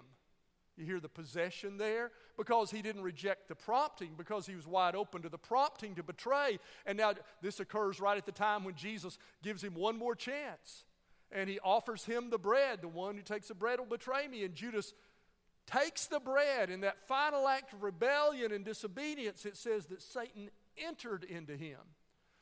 You 0.76 0.86
hear 0.86 1.00
the 1.00 1.08
possession 1.08 1.76
there? 1.76 2.10
Because 2.38 2.70
he 2.70 2.80
didn't 2.80 3.02
reject 3.02 3.48
the 3.48 3.54
prompting, 3.54 4.12
because 4.16 4.46
he 4.46 4.56
was 4.56 4.66
wide 4.66 4.94
open 4.94 5.22
to 5.22 5.28
the 5.28 5.38
prompting 5.38 5.94
to 5.96 6.02
betray. 6.02 6.58
And 6.86 6.96
now 6.96 7.12
this 7.42 7.60
occurs 7.60 8.00
right 8.00 8.16
at 8.16 8.24
the 8.24 8.32
time 8.32 8.64
when 8.64 8.74
Jesus 8.74 9.18
gives 9.42 9.62
him 9.62 9.74
one 9.74 9.98
more 9.98 10.14
chance. 10.14 10.84
And 11.30 11.50
he 11.50 11.60
offers 11.60 12.04
him 12.04 12.30
the 12.30 12.38
bread. 12.38 12.80
The 12.80 12.88
one 12.88 13.16
who 13.16 13.22
takes 13.22 13.48
the 13.48 13.54
bread 13.54 13.78
will 13.78 13.86
betray 13.86 14.26
me. 14.26 14.42
And 14.42 14.54
Judas 14.54 14.94
takes 15.66 16.06
the 16.06 16.18
bread. 16.18 16.70
In 16.70 16.80
that 16.80 16.98
final 17.06 17.46
act 17.46 17.72
of 17.72 17.82
rebellion 17.82 18.50
and 18.50 18.64
disobedience, 18.64 19.44
it 19.44 19.56
says 19.56 19.86
that 19.86 20.02
Satan 20.02 20.50
entered 20.78 21.24
into 21.24 21.56
him. 21.56 21.78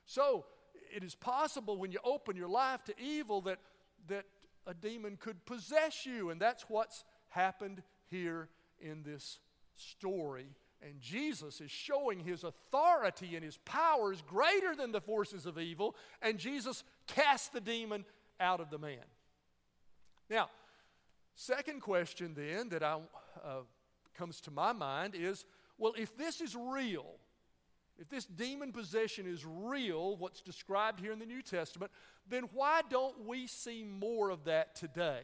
So 0.06 0.46
it 0.94 1.02
is 1.02 1.14
possible 1.14 1.76
when 1.76 1.92
you 1.92 1.98
open 2.04 2.36
your 2.36 2.48
life 2.48 2.84
to 2.84 2.94
evil 2.98 3.42
that, 3.42 3.58
that 4.06 4.24
a 4.68 4.74
demon 4.74 5.16
could 5.16 5.44
possess 5.46 6.06
you. 6.06 6.30
And 6.30 6.40
that's 6.40 6.64
what's 6.68 7.04
happened 7.30 7.82
here 8.10 8.48
in 8.78 9.02
this 9.02 9.40
story. 9.74 10.50
And 10.80 11.00
Jesus 11.00 11.60
is 11.60 11.70
showing 11.70 12.20
his 12.20 12.44
authority 12.44 13.34
and 13.34 13.44
his 13.44 13.56
power 13.64 14.12
is 14.12 14.22
greater 14.22 14.76
than 14.76 14.92
the 14.92 15.00
forces 15.00 15.46
of 15.46 15.58
evil. 15.58 15.96
And 16.22 16.38
Jesus 16.38 16.84
casts 17.08 17.48
the 17.48 17.60
demon 17.60 18.04
out 18.38 18.60
of 18.60 18.70
the 18.70 18.78
man. 18.78 19.04
Now, 20.30 20.50
second 21.34 21.80
question 21.80 22.34
then 22.36 22.68
that 22.68 22.82
I, 22.82 22.98
uh, 23.42 23.60
comes 24.16 24.40
to 24.42 24.50
my 24.50 24.72
mind 24.72 25.14
is 25.16 25.46
well, 25.78 25.94
if 25.96 26.16
this 26.16 26.40
is 26.40 26.56
real, 26.56 27.06
if 27.98 28.08
this 28.08 28.24
demon 28.24 28.72
possession 28.72 29.26
is 29.26 29.44
real, 29.44 30.16
what's 30.16 30.40
described 30.40 31.00
here 31.00 31.12
in 31.12 31.18
the 31.18 31.26
New 31.26 31.42
Testament, 31.42 31.90
then 32.28 32.44
why 32.52 32.82
don't 32.88 33.26
we 33.26 33.46
see 33.46 33.84
more 33.84 34.30
of 34.30 34.44
that 34.44 34.76
today? 34.76 35.22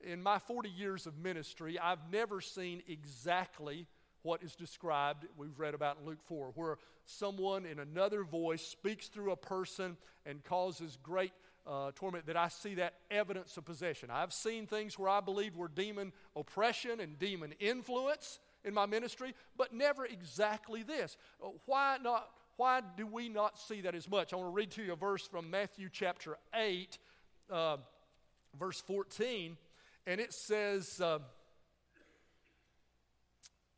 In 0.00 0.22
my 0.22 0.38
40 0.38 0.70
years 0.70 1.06
of 1.06 1.18
ministry, 1.18 1.78
I've 1.78 2.10
never 2.10 2.40
seen 2.40 2.82
exactly 2.88 3.86
what 4.22 4.42
is 4.42 4.54
described, 4.54 5.26
we've 5.36 5.58
read 5.58 5.74
about 5.74 5.98
in 6.00 6.06
Luke 6.06 6.22
4, 6.22 6.52
where 6.54 6.78
someone 7.04 7.66
in 7.66 7.78
another 7.78 8.24
voice 8.24 8.62
speaks 8.62 9.08
through 9.08 9.32
a 9.32 9.36
person 9.36 9.96
and 10.24 10.42
causes 10.44 10.98
great 11.02 11.32
uh, 11.66 11.92
torment, 11.94 12.26
that 12.26 12.36
I 12.36 12.48
see 12.48 12.76
that 12.76 12.94
evidence 13.10 13.56
of 13.58 13.64
possession. 13.66 14.10
I've 14.10 14.32
seen 14.32 14.66
things 14.66 14.98
where 14.98 15.10
I 15.10 15.20
believe 15.20 15.54
were 15.54 15.68
demon 15.68 16.12
oppression 16.34 16.98
and 17.00 17.18
demon 17.18 17.52
influence 17.60 18.38
in 18.68 18.74
my 18.74 18.86
ministry, 18.86 19.34
but 19.56 19.72
never 19.72 20.06
exactly 20.06 20.84
this. 20.84 21.16
Uh, 21.42 21.48
why 21.66 21.98
not? 22.00 22.28
Why 22.56 22.82
do 22.96 23.06
we 23.06 23.28
not 23.28 23.58
see 23.58 23.80
that 23.82 23.94
as 23.94 24.08
much? 24.08 24.32
I 24.32 24.36
want 24.36 24.48
to 24.48 24.52
read 24.52 24.70
to 24.72 24.82
you 24.82 24.92
a 24.92 24.96
verse 24.96 25.26
from 25.26 25.48
Matthew 25.48 25.88
chapter 25.92 26.36
8, 26.54 26.98
uh, 27.50 27.76
verse 28.58 28.80
14. 28.80 29.56
and 30.06 30.20
it 30.20 30.32
says, 30.32 31.00
uh, 31.00 31.18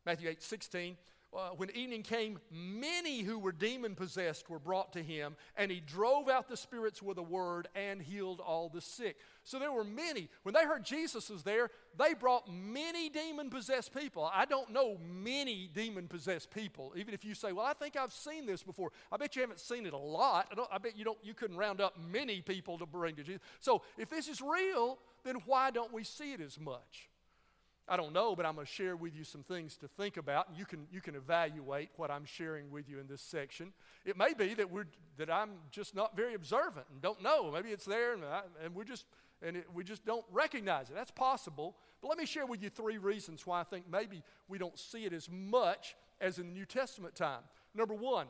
Matthew 0.05 0.29
8 0.29 0.41
16, 0.41 0.97
uh, 1.33 1.49
when 1.55 1.69
evening 1.71 2.03
came, 2.03 2.39
many 2.51 3.21
who 3.21 3.39
were 3.39 3.53
demon 3.53 3.95
possessed 3.95 4.49
were 4.49 4.59
brought 4.59 4.91
to 4.93 5.01
him, 5.01 5.35
and 5.55 5.71
he 5.71 5.79
drove 5.79 6.27
out 6.27 6.49
the 6.49 6.57
spirits 6.57 7.01
with 7.01 7.17
a 7.17 7.23
word 7.23 7.69
and 7.73 8.01
healed 8.01 8.41
all 8.41 8.67
the 8.67 8.81
sick. 8.81 9.17
So 9.43 9.57
there 9.57 9.71
were 9.71 9.83
many. 9.83 10.29
When 10.43 10.53
they 10.53 10.65
heard 10.65 10.83
Jesus 10.83 11.29
was 11.29 11.43
there, 11.43 11.69
they 11.97 12.13
brought 12.13 12.51
many 12.51 13.09
demon 13.09 13.49
possessed 13.49 13.93
people. 13.93 14.29
I 14.33 14.45
don't 14.45 14.71
know 14.71 14.97
many 15.09 15.69
demon 15.73 16.07
possessed 16.07 16.51
people. 16.51 16.93
Even 16.97 17.13
if 17.13 17.23
you 17.23 17.33
say, 17.33 17.53
"Well, 17.53 17.65
I 17.65 17.73
think 17.73 17.95
I've 17.95 18.13
seen 18.13 18.45
this 18.45 18.61
before," 18.61 18.91
I 19.11 19.17
bet 19.17 19.35
you 19.35 19.41
haven't 19.41 19.59
seen 19.59 19.85
it 19.85 19.93
a 19.93 19.97
lot. 19.97 20.47
I, 20.57 20.75
I 20.75 20.77
bet 20.79 20.97
you 20.97 21.05
don't. 21.05 21.19
You 21.23 21.33
couldn't 21.33 21.57
round 21.57 21.79
up 21.79 21.97
many 22.11 22.41
people 22.41 22.77
to 22.77 22.85
bring 22.85 23.15
to 23.15 23.23
Jesus. 23.23 23.41
So 23.59 23.83
if 23.97 24.09
this 24.09 24.27
is 24.27 24.41
real, 24.41 24.99
then 25.23 25.35
why 25.45 25.71
don't 25.71 25.93
we 25.93 26.03
see 26.03 26.33
it 26.33 26.41
as 26.41 26.59
much? 26.59 27.10
I 27.91 27.97
don't 27.97 28.13
know, 28.13 28.37
but 28.37 28.45
I'm 28.45 28.55
going 28.55 28.65
to 28.65 28.71
share 28.71 28.95
with 28.95 29.13
you 29.17 29.25
some 29.25 29.43
things 29.43 29.75
to 29.75 29.87
think 29.89 30.15
about, 30.15 30.47
and 30.47 30.57
you 30.57 30.63
can, 30.63 30.87
you 30.93 31.01
can 31.01 31.13
evaluate 31.13 31.89
what 31.97 32.09
I'm 32.09 32.23
sharing 32.23 32.71
with 32.71 32.87
you 32.87 32.99
in 32.99 33.07
this 33.07 33.21
section. 33.21 33.73
It 34.05 34.17
may 34.17 34.33
be 34.33 34.53
that, 34.53 34.71
we're, 34.71 34.87
that 35.17 35.29
I'm 35.29 35.49
just 35.71 35.93
not 35.93 36.15
very 36.15 36.33
observant 36.33 36.85
and 36.89 37.01
don't 37.01 37.21
know. 37.21 37.51
Maybe 37.51 37.71
it's 37.71 37.83
there, 37.83 38.13
and, 38.13 38.23
I, 38.23 38.43
and 38.63 38.73
we're 38.73 38.85
just, 38.85 39.07
and 39.41 39.57
it, 39.57 39.67
we 39.73 39.83
just 39.83 40.05
don't 40.05 40.23
recognize 40.31 40.89
it. 40.89 40.95
That's 40.95 41.11
possible. 41.11 41.75
But 42.01 42.07
let 42.07 42.17
me 42.17 42.25
share 42.25 42.45
with 42.45 42.63
you 42.63 42.69
three 42.69 42.97
reasons 42.97 43.45
why 43.45 43.59
I 43.59 43.65
think 43.65 43.83
maybe 43.91 44.23
we 44.47 44.57
don't 44.57 44.79
see 44.79 45.03
it 45.03 45.11
as 45.11 45.29
much 45.29 45.97
as 46.21 46.39
in 46.39 46.47
the 46.47 46.53
New 46.53 46.65
Testament 46.65 47.13
time. 47.13 47.41
Number 47.75 47.93
one, 47.93 48.27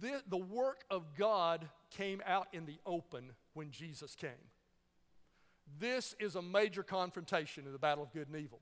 the, 0.00 0.22
the 0.28 0.36
work 0.36 0.84
of 0.90 1.14
God 1.16 1.68
came 1.90 2.22
out 2.26 2.48
in 2.52 2.66
the 2.66 2.78
open 2.84 3.32
when 3.54 3.70
Jesus 3.70 4.14
came. 4.14 4.30
This 5.78 6.14
is 6.20 6.36
a 6.36 6.42
major 6.42 6.82
confrontation 6.82 7.66
in 7.66 7.72
the 7.72 7.78
battle 7.78 8.04
of 8.04 8.12
good 8.12 8.28
and 8.28 8.36
evil. 8.36 8.60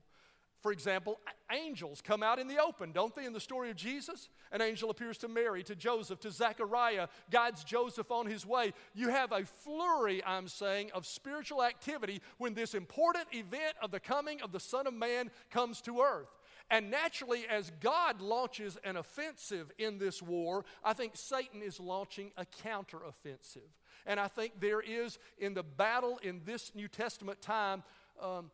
For 0.61 0.71
example, 0.71 1.19
angels 1.51 2.01
come 2.01 2.23
out 2.23 2.39
in 2.39 2.47
the 2.47 2.57
open, 2.57 2.91
don't 2.91 3.13
they, 3.13 3.25
in 3.25 3.33
the 3.33 3.39
story 3.39 3.69
of 3.69 3.75
Jesus? 3.75 4.29
An 4.51 4.63
angel 4.63 4.89
appears 4.89 5.19
to 5.19 5.27
Mary, 5.27 5.61
to 5.61 5.75
Joseph, 5.75 6.19
to 6.21 6.31
Zechariah, 6.31 7.07
guides 7.29 7.63
Joseph 7.63 8.09
on 8.09 8.25
his 8.25 8.47
way. 8.47 8.73
You 8.95 9.09
have 9.09 9.31
a 9.31 9.45
flurry, 9.45 10.23
I'm 10.25 10.47
saying, 10.47 10.89
of 10.95 11.05
spiritual 11.05 11.63
activity 11.63 12.19
when 12.39 12.55
this 12.55 12.73
important 12.73 13.27
event 13.31 13.75
of 13.79 13.91
the 13.91 13.99
coming 13.99 14.41
of 14.41 14.51
the 14.51 14.59
Son 14.59 14.87
of 14.87 14.95
Man 14.95 15.29
comes 15.51 15.81
to 15.81 16.01
earth. 16.01 16.35
And 16.69 16.89
naturally, 16.89 17.45
as 17.47 17.71
God 17.79 18.21
launches 18.21 18.77
an 18.83 18.97
offensive 18.97 19.71
in 19.77 19.99
this 19.99 20.21
war, 20.21 20.65
I 20.83 20.93
think 20.93 21.15
Satan 21.15 21.61
is 21.61 21.79
launching 21.79 22.31
a 22.37 22.45
counteroffensive. 22.45 23.69
And 24.07 24.19
I 24.19 24.27
think 24.27 24.59
there 24.59 24.81
is 24.81 25.19
in 25.37 25.53
the 25.53 25.63
battle 25.63 26.19
in 26.23 26.41
this 26.43 26.73
New 26.73 26.87
Testament 26.87 27.41
time 27.41 27.83
um, 28.21 28.49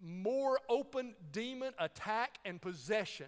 more 0.00 0.58
open 0.68 1.14
demon 1.32 1.72
attack 1.78 2.38
and 2.44 2.60
possession. 2.60 3.26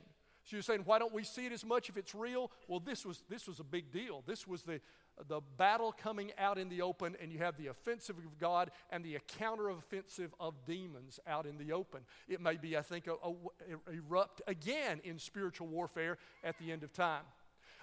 So 0.51 0.57
you're 0.57 0.65
saying, 0.65 0.83
why 0.85 0.99
don't 0.99 1.15
we 1.15 1.23
see 1.23 1.47
it 1.47 1.53
as 1.53 1.65
much 1.65 1.89
if 1.89 1.97
it's 1.97 2.13
real? 2.13 2.51
Well, 2.67 2.81
this 2.81 3.07
was, 3.07 3.23
this 3.29 3.47
was 3.47 3.61
a 3.61 3.65
big 3.65 3.93
deal. 3.93 4.25
This 4.27 4.49
was 4.49 4.65
the, 4.65 4.81
the 5.29 5.41
battle 5.57 5.93
coming 5.93 6.33
out 6.37 6.59
in 6.59 6.69
the 6.69 6.83
open, 6.83 7.15
and 7.23 7.31
you 7.31 7.39
have 7.39 7.57
the 7.57 7.69
offensive 7.69 8.19
of 8.19 8.37
God 8.37 8.73
and 8.91 9.05
the 9.05 9.19
counteroffensive 9.39 10.31
of 10.41 10.55
demons 10.67 11.21
out 11.25 11.47
in 11.47 11.57
the 11.57 11.71
open. 11.71 12.01
It 12.27 12.41
may 12.41 12.57
be, 12.57 12.77
I 12.77 12.83
think, 12.83 13.07
a, 13.07 13.13
a, 13.13 13.93
erupt 13.93 14.43
again 14.49 15.01
in 15.05 15.21
spiritual 15.21 15.69
warfare 15.69 16.19
at 16.43 16.59
the 16.59 16.73
end 16.73 16.83
of 16.83 16.93
time. 16.93 17.23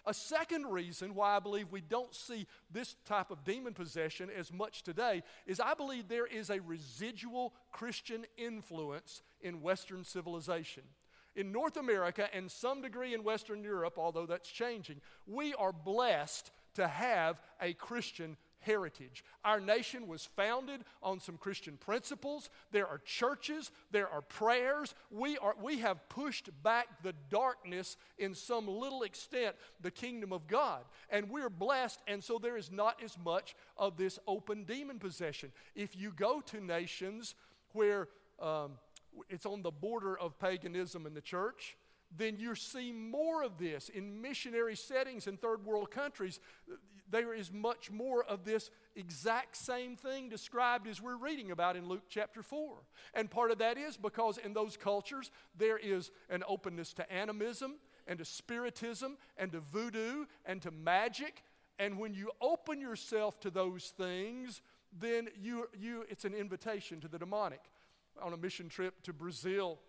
A 0.05 0.13
second 0.13 0.65
reason 0.65 1.15
why 1.15 1.37
I 1.37 1.39
believe 1.39 1.71
we 1.71 1.79
don't 1.79 2.13
see 2.13 2.47
this 2.69 2.97
type 3.05 3.31
of 3.31 3.45
demon 3.45 3.75
possession 3.75 4.29
as 4.37 4.51
much 4.51 4.83
today 4.83 5.23
is 5.45 5.61
I 5.61 5.73
believe 5.73 6.09
there 6.09 6.27
is 6.27 6.49
a 6.49 6.59
residual 6.59 7.53
Christian 7.71 8.25
influence 8.37 9.21
in 9.39 9.61
Western 9.61 10.03
civilization. 10.03 10.83
In 11.37 11.51
North 11.51 11.77
America 11.77 12.27
and 12.33 12.51
some 12.51 12.81
degree 12.81 13.13
in 13.13 13.23
Western 13.23 13.63
Europe, 13.63 13.97
although 13.97 14.25
that's 14.25 14.49
changing, 14.49 14.99
we 15.27 15.53
are 15.53 15.71
blessed 15.71 16.51
to 16.73 16.87
have 16.87 17.39
a 17.61 17.73
Christian 17.73 18.37
heritage. 18.59 19.23
Our 19.45 19.59
nation 19.59 20.07
was 20.07 20.25
founded 20.25 20.81
on 21.03 21.19
some 21.19 21.37
Christian 21.37 21.77
principles. 21.77 22.49
There 22.71 22.87
are 22.87 22.97
churches, 23.05 23.71
there 23.91 24.09
are 24.09 24.21
prayers. 24.21 24.95
We, 25.11 25.37
are, 25.37 25.55
we 25.61 25.77
have 25.77 26.09
pushed 26.09 26.49
back 26.63 26.87
the 27.03 27.13
darkness 27.29 27.97
in 28.17 28.33
some 28.33 28.67
little 28.67 29.03
extent, 29.03 29.55
the 29.79 29.91
kingdom 29.91 30.33
of 30.33 30.47
God. 30.47 30.85
And 31.09 31.29
we're 31.29 31.51
blessed, 31.51 32.01
and 32.07 32.23
so 32.23 32.39
there 32.39 32.57
is 32.57 32.71
not 32.71 33.01
as 33.03 33.15
much 33.23 33.55
of 33.77 33.95
this 33.95 34.17
open 34.27 34.63
demon 34.63 34.97
possession. 34.97 35.51
If 35.75 35.95
you 35.95 36.11
go 36.11 36.41
to 36.41 36.59
nations 36.59 37.35
where 37.73 38.07
um, 38.39 38.71
it's 39.29 39.45
on 39.45 39.61
the 39.61 39.71
border 39.71 40.17
of 40.17 40.39
paganism 40.39 41.05
in 41.05 41.13
the 41.13 41.21
church, 41.21 41.77
then 42.15 42.37
you 42.37 42.55
see 42.55 42.91
more 42.91 43.43
of 43.43 43.57
this 43.57 43.89
in 43.89 44.21
missionary 44.21 44.75
settings 44.75 45.27
in 45.27 45.37
third 45.37 45.65
world 45.65 45.91
countries 45.91 46.39
there 47.09 47.33
is 47.33 47.51
much 47.51 47.91
more 47.91 48.23
of 48.23 48.43
this 48.43 48.69
exact 48.95 49.55
same 49.55 49.95
thing 49.95 50.29
described 50.29 50.87
as 50.87 51.01
we're 51.01 51.17
reading 51.17 51.51
about 51.51 51.75
in 51.75 51.87
Luke 51.87 52.03
chapter 52.09 52.43
4. 52.43 52.75
And 53.13 53.29
part 53.29 53.51
of 53.51 53.59
that 53.59 53.77
is 53.77 53.97
because 53.97 54.37
in 54.37 54.53
those 54.53 54.77
cultures 54.77 55.31
there 55.57 55.77
is 55.77 56.11
an 56.29 56.43
openness 56.47 56.93
to 56.93 57.11
animism 57.11 57.75
and 58.07 58.19
to 58.19 58.25
spiritism 58.25 59.17
and 59.37 59.51
to 59.51 59.59
voodoo 59.59 60.25
and 60.45 60.61
to 60.61 60.71
magic. 60.71 61.43
And 61.79 61.97
when 61.97 62.13
you 62.13 62.31
open 62.41 62.81
yourself 62.81 63.39
to 63.41 63.49
those 63.49 63.93
things, 63.97 64.61
then 64.97 65.29
you, 65.39 65.69
you, 65.77 66.05
it's 66.09 66.25
an 66.25 66.33
invitation 66.33 66.99
to 67.01 67.07
the 67.07 67.19
demonic. 67.19 67.61
On 68.21 68.33
a 68.33 68.37
mission 68.37 68.69
trip 68.69 69.01
to 69.03 69.13
Brazil, 69.13 69.79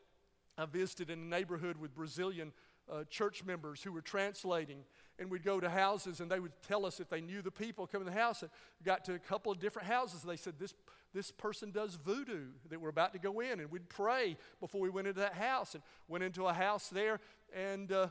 I 0.56 0.66
visited 0.66 1.10
in 1.10 1.20
a 1.20 1.24
neighborhood 1.24 1.76
with 1.78 1.94
Brazilian 1.94 2.52
uh, 2.90 3.04
church 3.04 3.44
members 3.44 3.82
who 3.82 3.92
were 3.92 4.00
translating 4.00 4.84
and 5.18 5.30
we'd 5.30 5.42
go 5.42 5.60
to 5.60 5.68
houses 5.68 6.20
and 6.20 6.30
they 6.30 6.40
would 6.40 6.52
tell 6.66 6.86
us 6.86 7.00
if 7.00 7.08
they 7.08 7.20
knew 7.20 7.42
the 7.42 7.50
people 7.50 7.86
coming 7.86 8.06
to 8.06 8.12
the 8.12 8.18
house. 8.18 8.42
And 8.42 8.50
got 8.84 9.04
to 9.06 9.14
a 9.14 9.18
couple 9.18 9.50
of 9.50 9.58
different 9.58 9.88
houses 9.88 10.22
and 10.22 10.30
they 10.30 10.36
said, 10.36 10.54
this, 10.58 10.74
this 11.14 11.30
person 11.30 11.70
does 11.70 11.94
voodoo 11.94 12.46
that 12.70 12.80
we're 12.80 12.88
about 12.88 13.12
to 13.14 13.18
go 13.18 13.40
in. 13.40 13.60
And 13.60 13.70
we'd 13.70 13.88
pray 13.88 14.36
before 14.60 14.80
we 14.80 14.90
went 14.90 15.06
into 15.06 15.20
that 15.20 15.34
house 15.34 15.74
and 15.74 15.82
went 16.06 16.24
into 16.24 16.46
a 16.46 16.52
house 16.52 16.88
there. 16.88 17.20
And 17.54 17.90
uh, 17.90 18.08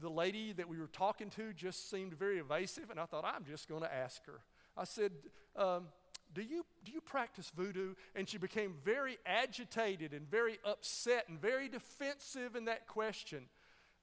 the 0.00 0.10
lady 0.10 0.52
that 0.52 0.68
we 0.68 0.78
were 0.78 0.86
talking 0.88 1.30
to 1.30 1.52
just 1.52 1.90
seemed 1.90 2.14
very 2.14 2.38
evasive. 2.38 2.90
And 2.90 2.98
I 2.98 3.06
thought, 3.06 3.24
I'm 3.24 3.44
just 3.44 3.68
going 3.68 3.82
to 3.82 3.92
ask 3.92 4.24
her. 4.26 4.40
I 4.76 4.84
said, 4.84 5.12
um, 5.56 5.88
do 6.34 6.42
you, 6.42 6.64
do 6.84 6.92
you 6.92 7.00
practice 7.00 7.50
voodoo? 7.56 7.94
And 8.14 8.28
she 8.28 8.38
became 8.38 8.74
very 8.82 9.18
agitated 9.26 10.12
and 10.12 10.28
very 10.30 10.58
upset 10.64 11.28
and 11.28 11.40
very 11.40 11.68
defensive 11.68 12.54
in 12.54 12.66
that 12.66 12.86
question 12.86 13.46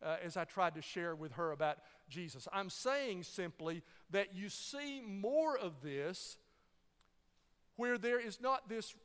uh, 0.04 0.18
as 0.24 0.38
I 0.38 0.44
tried 0.44 0.76
to 0.76 0.82
share 0.82 1.16
with 1.16 1.34
her 1.34 1.52
about 1.52 1.78
Jesus. 2.10 2.48
I'm 2.52 2.70
saying 2.70 3.24
simply 3.24 3.84
that 4.12 4.36
you 4.36 4.50
see 4.50 5.02
more 5.02 5.58
of 5.58 5.82
this 5.82 6.38
where 7.76 7.98
there 7.98 8.20
is 8.20 8.40
not 8.42 8.70
this 8.70 8.96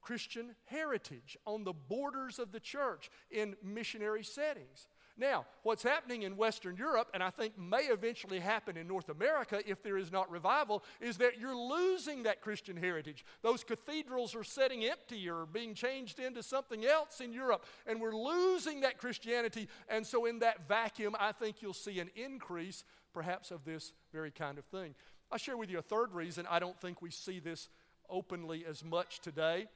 Christian 0.00 0.54
heritage 0.66 1.36
on 1.46 1.64
the 1.64 1.72
borders 1.72 2.38
of 2.38 2.52
the 2.52 2.60
church 2.60 3.10
in 3.30 3.56
missionary 3.62 4.22
settings. 4.22 4.86
Now, 5.16 5.46
what's 5.62 5.84
happening 5.84 6.22
in 6.22 6.36
Western 6.36 6.76
Europe, 6.76 7.08
and 7.14 7.22
I 7.22 7.30
think 7.30 7.56
may 7.56 7.82
eventually 7.82 8.40
happen 8.40 8.76
in 8.76 8.88
North 8.88 9.08
America 9.08 9.62
if 9.64 9.80
there 9.80 9.96
is 9.96 10.10
not 10.10 10.28
revival, 10.28 10.82
is 11.00 11.18
that 11.18 11.38
you're 11.38 11.56
losing 11.56 12.24
that 12.24 12.40
Christian 12.40 12.76
heritage. 12.76 13.24
Those 13.42 13.62
cathedrals 13.62 14.34
are 14.34 14.42
sitting 14.42 14.84
empty 14.84 15.28
or 15.28 15.46
being 15.46 15.74
changed 15.74 16.18
into 16.18 16.42
something 16.42 16.84
else 16.84 17.20
in 17.20 17.32
Europe, 17.32 17.64
and 17.86 18.00
we're 18.00 18.16
losing 18.16 18.80
that 18.80 18.98
Christianity. 18.98 19.68
And 19.88 20.04
so, 20.04 20.26
in 20.26 20.40
that 20.40 20.66
vacuum, 20.66 21.14
I 21.20 21.30
think 21.30 21.62
you'll 21.62 21.74
see 21.74 22.00
an 22.00 22.10
increase, 22.16 22.82
perhaps, 23.12 23.52
of 23.52 23.64
this 23.64 23.92
very 24.12 24.32
kind 24.32 24.58
of 24.58 24.64
thing. 24.64 24.96
I'll 25.30 25.38
share 25.38 25.56
with 25.56 25.70
you 25.70 25.78
a 25.78 25.82
third 25.82 26.12
reason 26.12 26.44
I 26.50 26.58
don't 26.58 26.80
think 26.80 27.00
we 27.00 27.12
see 27.12 27.38
this 27.38 27.68
openly 28.10 28.64
as 28.68 28.84
much 28.84 29.20
today, 29.20 29.68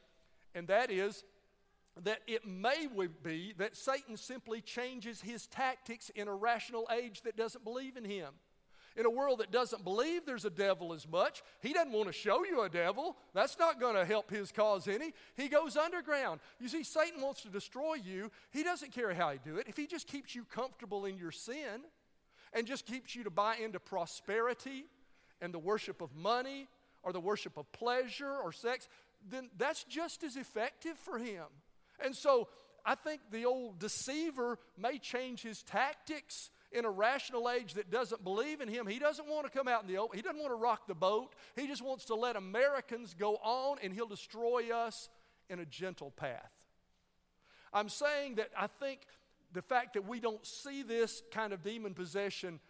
and 0.53 0.67
that 0.67 0.91
is 0.91 1.23
that 2.05 2.21
it 2.27 2.47
may 2.47 2.87
be 3.23 3.55
that 3.59 3.77
Satan 3.77 4.17
simply 4.17 4.61
changes 4.61 5.21
his 5.21 5.47
tactics 5.47 6.11
in 6.15 6.29
a 6.29 6.35
rational 6.35 6.89
age 6.93 7.23
that 7.23 7.37
doesn't 7.37 7.65
believe 7.65 7.97
in 7.97 8.05
him. 8.05 8.35
In 8.97 9.07
a 9.07 9.11
world 9.11 9.39
that 9.39 9.53
doesn't 9.53 9.85
believe 9.85 10.27
there's 10.27 10.45
a 10.45 10.51
devil 10.51 10.93
as 10.93 11.07
much, 11.09 11.43
he 11.61 11.73
doesn't 11.73 11.93
want 11.93 12.09
to 12.09 12.13
show 12.13 12.45
you 12.45 12.63
a 12.63 12.69
devil. 12.69 13.17
That's 13.33 13.57
not 13.57 13.79
going 13.79 13.95
to 13.95 14.05
help 14.05 14.29
his 14.29 14.51
cause 14.51 14.89
any. 14.89 15.13
He 15.37 15.49
goes 15.49 15.77
underground. 15.77 16.41
You 16.59 16.69
see, 16.69 16.83
Satan 16.83 17.23
wants 17.23 17.43
to 17.43 17.49
destroy 17.49 17.95
you. 17.95 18.33
He 18.51 18.65
doesn't 18.65 18.91
care 18.91 19.15
how 19.15 19.31
he 19.31 19.39
do 19.45 19.57
it. 19.57 19.69
If 19.69 19.77
he 19.77 19.87
just 19.87 20.09
keeps 20.09 20.35
you 20.35 20.45
comfortable 20.45 21.05
in 21.05 21.17
your 21.17 21.31
sin 21.31 21.83
and 22.53 22.67
just 22.67 22.87
keeps 22.87 23.15
you 23.15 23.23
to 23.23 23.31
buy 23.31 23.57
into 23.63 23.79
prosperity 23.79 24.87
and 25.41 25.55
the 25.55 25.61
worship 25.61 26.01
of 26.01 26.17
money 26.17 26.67
or 27.05 27.13
the 27.13 27.21
worship 27.21 27.57
of 27.57 27.71
pleasure 27.71 28.37
or 28.43 28.51
sex, 28.51 28.89
then 29.31 29.49
that's 29.57 29.85
just 29.85 30.25
as 30.25 30.37
effective 30.37 30.97
for 30.99 31.19
him. 31.19 31.45
And 32.05 32.15
so 32.15 32.49
I 32.85 32.95
think 32.95 33.21
the 33.31 33.45
old 33.45 33.79
deceiver 33.79 34.59
may 34.77 34.99
change 34.99 35.43
his 35.43 35.63
tactics 35.63 36.51
in 36.71 36.85
a 36.85 36.91
rational 36.91 37.49
age 37.51 37.75
that 37.75 37.91
doesn't 37.91 38.23
believe 38.23 38.61
in 38.61 38.69
him, 38.69 38.87
he 38.87 38.99
doesn't 38.99 39.27
want 39.27 39.47
to 39.47 39.51
come 39.51 39.69
out 39.69 39.83
in 39.83 39.89
the 39.89 39.97
open. 39.97 40.17
He 40.17 40.23
doesn't 40.23 40.39
want 40.39 40.53
to 40.53 40.57
rock 40.57 40.87
the 40.87 40.95
boat. 40.95 41.35
He 41.57 41.67
just 41.67 41.83
wants 41.83 42.05
to 42.07 42.15
let 42.15 42.37
Americans 42.37 43.15
go 43.15 43.37
on 43.37 43.79
and 43.83 43.93
he'll 43.93 44.07
destroy 44.07 44.71
us 44.75 45.09
in 45.49 45.61
a 45.61 45.65
gentle 45.65 46.11
path. 46.11 46.51
I'm 47.73 47.89
saying 47.89 48.37
that 48.37 48.51
I 48.57 48.67
think 48.67 49.01
the 49.53 49.63
fact 49.63 49.95
that 49.95 50.07
we 50.07 50.21
don't 50.21 50.45
see 50.47 50.83
this 50.83 51.23
kind 51.31 51.53
of 51.53 51.63
demon 51.63 51.95
possession 51.95 52.61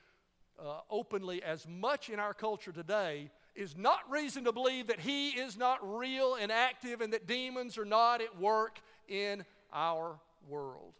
uh, 0.58 0.80
openly 0.90 1.42
as 1.42 1.66
much 1.68 2.08
in 2.08 2.18
our 2.18 2.34
culture 2.34 2.72
today 2.72 3.30
is 3.54 3.76
not 3.76 3.98
reason 4.08 4.44
to 4.44 4.52
believe 4.52 4.86
that 4.88 5.00
he 5.00 5.30
is 5.30 5.56
not 5.56 5.78
real 5.98 6.34
and 6.34 6.52
active 6.52 7.00
and 7.00 7.12
that 7.12 7.26
demons 7.26 7.78
are 7.78 7.84
not 7.84 8.20
at 8.20 8.38
work 8.40 8.80
in 9.08 9.44
our 9.72 10.18
world. 10.48 10.94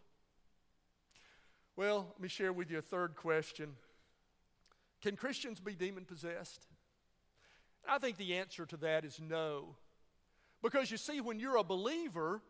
Well, 1.75 2.07
let 2.09 2.19
me 2.19 2.27
share 2.27 2.51
with 2.51 2.69
you 2.69 2.79
a 2.79 2.81
third 2.81 3.15
question 3.15 3.75
Can 5.01 5.15
Christians 5.15 5.59
be 5.59 5.73
demon 5.73 6.05
possessed? 6.05 6.67
I 7.87 7.97
think 7.97 8.17
the 8.17 8.35
answer 8.35 8.65
to 8.65 8.77
that 8.77 9.05
is 9.05 9.19
no. 9.19 9.75
Because 10.61 10.91
you 10.91 10.97
see, 10.97 11.21
when 11.21 11.39
you're 11.39 11.55
a 11.55 11.63
believer, 11.63 12.41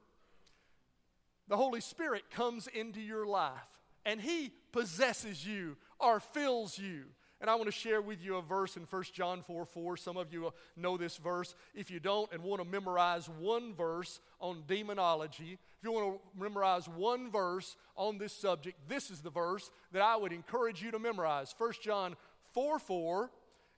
the 1.47 1.57
Holy 1.57 1.79
Spirit 1.79 2.31
comes 2.31 2.67
into 2.67 2.99
your 2.99 3.25
life 3.25 3.79
and 4.05 4.19
He 4.19 4.51
possesses 4.71 5.45
you 5.45 5.77
or 5.99 6.19
fills 6.19 6.77
you. 6.77 7.05
And 7.41 7.49
I 7.49 7.55
want 7.55 7.67
to 7.67 7.71
share 7.71 8.01
with 8.01 8.21
you 8.21 8.35
a 8.35 8.41
verse 8.41 8.75
in 8.75 8.83
1 8.83 9.03
John 9.13 9.41
4 9.41 9.65
4. 9.65 9.97
Some 9.97 10.17
of 10.17 10.33
you 10.33 10.53
know 10.75 10.97
this 10.97 11.17
verse. 11.17 11.55
If 11.73 11.89
you 11.89 11.99
don't 11.99 12.31
and 12.33 12.43
want 12.43 12.61
to 12.61 12.67
memorize 12.67 13.29
one 13.29 13.73
verse 13.73 14.19
on 14.41 14.63
demonology, 14.67 15.57
if 15.77 15.83
you 15.83 15.91
want 15.93 16.19
to 16.19 16.39
memorize 16.41 16.89
one 16.89 17.31
verse 17.31 17.77
on 17.95 18.17
this 18.17 18.33
subject, 18.33 18.77
this 18.89 19.09
is 19.09 19.21
the 19.21 19.29
verse 19.29 19.71
that 19.93 20.01
I 20.01 20.17
would 20.17 20.33
encourage 20.33 20.81
you 20.81 20.91
to 20.91 20.99
memorize. 20.99 21.55
1 21.57 21.73
John 21.81 22.17
4 22.53 22.77
4, 22.77 23.31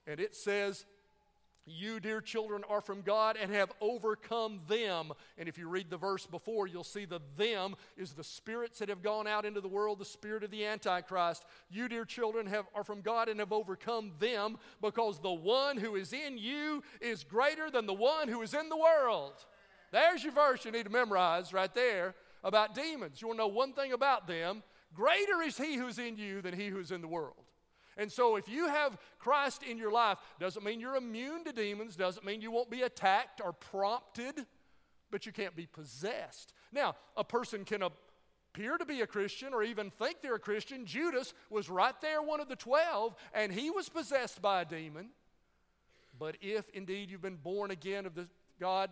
and 0.07 0.19
it 0.19 0.35
says, 0.35 0.85
you, 1.65 1.99
dear 1.99 2.21
children, 2.21 2.63
are 2.69 2.81
from 2.81 3.01
God 3.01 3.37
and 3.39 3.51
have 3.53 3.71
overcome 3.81 4.59
them. 4.67 5.11
And 5.37 5.47
if 5.47 5.57
you 5.57 5.67
read 5.67 5.89
the 5.89 5.97
verse 5.97 6.25
before, 6.25 6.67
you'll 6.67 6.83
see 6.83 7.05
the 7.05 7.21
them 7.37 7.75
is 7.97 8.13
the 8.13 8.23
spirits 8.23 8.79
that 8.79 8.89
have 8.89 9.03
gone 9.03 9.27
out 9.27 9.45
into 9.45 9.61
the 9.61 9.67
world, 9.67 9.99
the 9.99 10.05
spirit 10.05 10.43
of 10.43 10.51
the 10.51 10.65
Antichrist. 10.65 11.45
You, 11.69 11.87
dear 11.87 12.05
children, 12.05 12.47
have, 12.47 12.65
are 12.73 12.83
from 12.83 13.01
God 13.01 13.29
and 13.29 13.39
have 13.39 13.53
overcome 13.53 14.11
them 14.19 14.57
because 14.81 15.19
the 15.19 15.31
one 15.31 15.77
who 15.77 15.95
is 15.95 16.13
in 16.13 16.37
you 16.37 16.83
is 16.99 17.23
greater 17.23 17.69
than 17.69 17.85
the 17.85 17.93
one 17.93 18.27
who 18.27 18.41
is 18.41 18.53
in 18.53 18.69
the 18.69 18.77
world. 18.77 19.33
There's 19.91 20.23
your 20.23 20.33
verse 20.33 20.65
you 20.65 20.71
need 20.71 20.85
to 20.85 20.89
memorize 20.89 21.53
right 21.53 21.73
there 21.73 22.15
about 22.43 22.73
demons. 22.73 23.21
You 23.21 23.27
want 23.27 23.39
to 23.39 23.43
know 23.43 23.47
one 23.47 23.73
thing 23.73 23.93
about 23.93 24.27
them 24.27 24.63
greater 24.93 25.41
is 25.41 25.57
he 25.57 25.75
who's 25.75 25.99
in 25.99 26.17
you 26.17 26.41
than 26.41 26.53
he 26.53 26.67
who's 26.67 26.91
in 26.91 27.01
the 27.01 27.07
world. 27.07 27.35
And 27.97 28.11
so, 28.11 28.35
if 28.35 28.47
you 28.47 28.67
have 28.67 28.97
Christ 29.19 29.63
in 29.63 29.77
your 29.77 29.91
life, 29.91 30.17
doesn't 30.39 30.63
mean 30.63 30.79
you're 30.79 30.95
immune 30.95 31.43
to 31.43 31.51
demons, 31.51 31.95
doesn't 31.95 32.25
mean 32.25 32.41
you 32.41 32.51
won't 32.51 32.71
be 32.71 32.81
attacked 32.81 33.41
or 33.43 33.53
prompted, 33.53 34.45
but 35.11 35.25
you 35.25 35.31
can't 35.31 35.55
be 35.55 35.65
possessed. 35.65 36.53
Now, 36.71 36.95
a 37.17 37.23
person 37.23 37.65
can 37.65 37.83
appear 37.83 38.77
to 38.77 38.85
be 38.85 39.01
a 39.01 39.07
Christian 39.07 39.53
or 39.53 39.63
even 39.63 39.91
think 39.91 40.21
they're 40.21 40.35
a 40.35 40.39
Christian. 40.39 40.85
Judas 40.85 41.33
was 41.49 41.69
right 41.69 41.99
there, 42.01 42.21
one 42.21 42.39
of 42.39 42.47
the 42.47 42.55
twelve, 42.55 43.15
and 43.33 43.51
he 43.51 43.69
was 43.69 43.89
possessed 43.89 44.41
by 44.41 44.61
a 44.61 44.65
demon. 44.65 45.09
But 46.17 46.37
if 46.41 46.69
indeed 46.69 47.09
you've 47.09 47.21
been 47.21 47.35
born 47.35 47.71
again 47.71 48.05
of 48.05 48.15
the 48.15 48.27
God, 48.59 48.91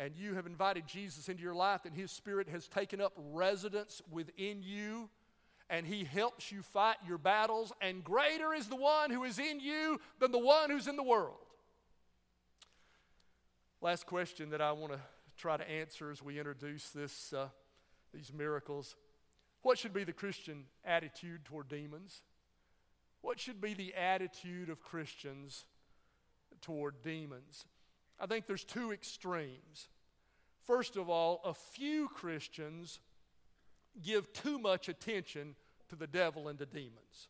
and 0.00 0.16
you 0.16 0.34
have 0.34 0.46
invited 0.46 0.86
Jesus 0.86 1.28
into 1.28 1.42
your 1.42 1.54
life, 1.54 1.84
and 1.84 1.94
His 1.94 2.10
Spirit 2.10 2.48
has 2.48 2.66
taken 2.66 3.02
up 3.02 3.12
residence 3.16 4.00
within 4.10 4.62
you, 4.62 5.10
and 5.70 5.86
He 5.86 6.04
helps 6.04 6.50
you 6.52 6.62
fight 6.62 6.96
your 7.06 7.16
battles, 7.16 7.72
and 7.80 8.04
greater 8.04 8.52
is 8.52 8.66
the 8.66 8.76
one 8.76 9.10
who 9.10 9.24
is 9.24 9.38
in 9.38 9.60
you 9.60 10.00
than 10.18 10.32
the 10.32 10.38
one 10.38 10.68
who's 10.68 10.88
in 10.88 10.96
the 10.96 11.02
world. 11.02 11.38
Last 13.80 14.04
question 14.04 14.50
that 14.50 14.60
I 14.60 14.72
want 14.72 14.92
to 14.92 14.98
try 15.38 15.56
to 15.56 15.70
answer 15.70 16.10
as 16.10 16.22
we 16.22 16.38
introduce 16.38 16.90
this, 16.90 17.32
uh, 17.32 17.48
these 18.12 18.32
miracles. 18.32 18.96
What 19.62 19.78
should 19.78 19.94
be 19.94 20.04
the 20.04 20.12
Christian 20.12 20.64
attitude 20.84 21.44
toward 21.44 21.68
demons? 21.68 22.22
What 23.22 23.38
should 23.38 23.60
be 23.60 23.74
the 23.74 23.94
attitude 23.94 24.70
of 24.70 24.82
Christians 24.82 25.64
toward 26.60 27.02
demons? 27.02 27.64
I 28.18 28.26
think 28.26 28.46
there's 28.46 28.64
two 28.64 28.92
extremes. 28.92 29.88
First 30.66 30.96
of 30.96 31.08
all, 31.08 31.40
a 31.44 31.54
few 31.54 32.08
Christians 32.08 33.00
give 34.02 34.32
too 34.32 34.58
much 34.58 34.88
attention 34.88 35.54
to 35.88 35.96
the 35.96 36.06
devil 36.06 36.48
and 36.48 36.58
the 36.58 36.66
demons. 36.66 37.28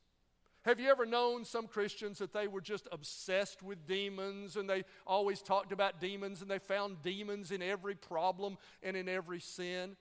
Have 0.63 0.79
you 0.79 0.91
ever 0.91 1.07
known 1.07 1.47
some 1.47 1.67
Christians 1.67 2.19
that 2.19 2.35
they 2.35 2.47
were 2.47 2.61
just 2.61 2.87
obsessed 2.93 3.63
with 3.63 3.87
demons 3.87 4.57
and 4.57 4.69
they 4.69 4.85
always 5.07 5.41
talked 5.41 5.73
about 5.73 6.01
demons 6.01 6.43
and 6.43 6.51
they 6.51 6.59
found 6.59 7.01
demons 7.03 7.51
in 7.51 7.63
every 7.63 7.95
problem 7.95 8.59
and 8.83 8.95
in 8.95 9.09
every 9.09 9.41
sin? 9.41 9.97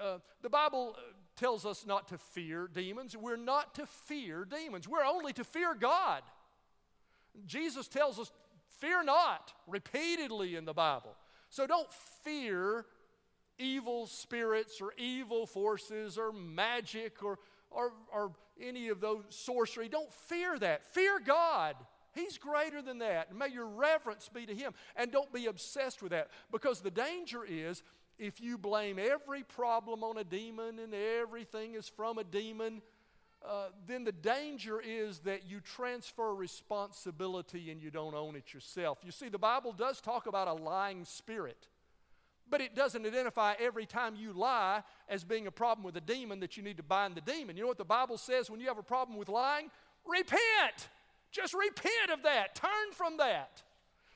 Uh, 0.00 0.18
the 0.40 0.48
Bible 0.48 0.94
uh, 0.96 1.00
tells 1.36 1.66
us 1.66 1.84
not 1.86 2.08
to 2.08 2.16
fear 2.16 2.70
demons. 2.72 3.16
We're 3.16 3.36
not 3.36 3.74
to 3.74 3.86
fear 3.86 4.46
demons. 4.46 4.88
We're 4.88 5.04
only 5.04 5.34
to 5.34 5.44
fear 5.44 5.74
God. 5.74 6.22
Jesus 7.46 7.86
tells 7.86 8.18
us, 8.18 8.32
fear 8.78 9.02
not, 9.04 9.52
repeatedly 9.66 10.56
in 10.56 10.64
the 10.64 10.72
Bible. 10.72 11.14
So 11.50 11.66
don't 11.66 11.92
fear 12.24 12.86
evil 13.58 14.06
spirits 14.06 14.80
or 14.80 14.92
evil 14.96 15.46
forces 15.46 16.18
or 16.18 16.32
magic 16.32 17.22
or, 17.22 17.38
or, 17.70 17.92
or 18.12 18.32
any 18.60 18.88
of 18.88 19.00
those 19.00 19.24
sorcery. 19.30 19.88
Don't 19.88 20.12
fear 20.12 20.58
that. 20.58 20.84
Fear 20.86 21.20
God. 21.20 21.76
He's 22.14 22.38
greater 22.38 22.82
than 22.82 22.98
that. 22.98 23.34
May 23.34 23.48
your 23.48 23.66
reverence 23.66 24.28
be 24.28 24.46
to 24.46 24.54
Him. 24.54 24.72
And 24.96 25.12
don't 25.12 25.32
be 25.32 25.46
obsessed 25.46 26.02
with 26.02 26.10
that. 26.10 26.28
Because 26.50 26.80
the 26.80 26.90
danger 26.90 27.44
is 27.46 27.82
if 28.18 28.40
you 28.40 28.58
blame 28.58 28.98
every 28.98 29.44
problem 29.44 30.02
on 30.02 30.18
a 30.18 30.24
demon 30.24 30.78
and 30.78 30.92
everything 30.94 31.74
is 31.74 31.88
from 31.88 32.18
a 32.18 32.24
demon, 32.24 32.82
uh, 33.46 33.68
then 33.86 34.02
the 34.04 34.12
danger 34.12 34.80
is 34.80 35.20
that 35.20 35.48
you 35.48 35.60
transfer 35.60 36.34
responsibility 36.34 37.70
and 37.70 37.80
you 37.80 37.90
don't 37.90 38.14
own 38.14 38.34
it 38.34 38.52
yourself. 38.52 38.98
You 39.04 39.12
see, 39.12 39.28
the 39.28 39.38
Bible 39.38 39.72
does 39.72 40.00
talk 40.00 40.26
about 40.26 40.48
a 40.48 40.54
lying 40.54 41.04
spirit. 41.04 41.68
But 42.50 42.60
it 42.60 42.74
doesn't 42.74 43.04
identify 43.04 43.54
every 43.58 43.86
time 43.86 44.16
you 44.16 44.32
lie 44.32 44.82
as 45.08 45.24
being 45.24 45.46
a 45.46 45.50
problem 45.50 45.84
with 45.84 45.96
a 45.96 46.00
demon 46.00 46.40
that 46.40 46.56
you 46.56 46.62
need 46.62 46.78
to 46.78 46.82
bind 46.82 47.14
the 47.14 47.20
demon. 47.20 47.56
You 47.56 47.62
know 47.62 47.68
what 47.68 47.78
the 47.78 47.84
Bible 47.84 48.16
says 48.16 48.50
when 48.50 48.60
you 48.60 48.68
have 48.68 48.78
a 48.78 48.82
problem 48.82 49.18
with 49.18 49.28
lying? 49.28 49.70
Repent. 50.06 50.88
Just 51.30 51.52
repent 51.52 52.10
of 52.12 52.22
that. 52.22 52.54
Turn 52.54 52.92
from 52.92 53.18
that. 53.18 53.62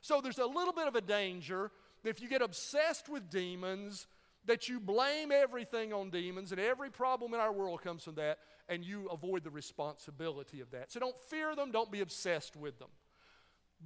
So 0.00 0.20
there's 0.20 0.38
a 0.38 0.46
little 0.46 0.72
bit 0.72 0.88
of 0.88 0.96
a 0.96 1.00
danger 1.00 1.70
that 2.02 2.10
if 2.10 2.20
you 2.20 2.28
get 2.28 2.42
obsessed 2.42 3.08
with 3.08 3.30
demons, 3.30 4.06
that 4.46 4.68
you 4.68 4.80
blame 4.80 5.30
everything 5.30 5.92
on 5.92 6.10
demons 6.10 6.50
and 6.52 6.60
every 6.60 6.90
problem 6.90 7.34
in 7.34 7.40
our 7.40 7.52
world 7.52 7.82
comes 7.82 8.02
from 8.02 8.16
that 8.16 8.38
and 8.68 8.84
you 8.84 9.08
avoid 9.08 9.44
the 9.44 9.50
responsibility 9.50 10.60
of 10.60 10.70
that. 10.70 10.90
So 10.90 11.00
don't 11.00 11.18
fear 11.28 11.54
them, 11.54 11.70
don't 11.70 11.92
be 11.92 12.00
obsessed 12.00 12.56
with 12.56 12.78
them. 12.78 12.88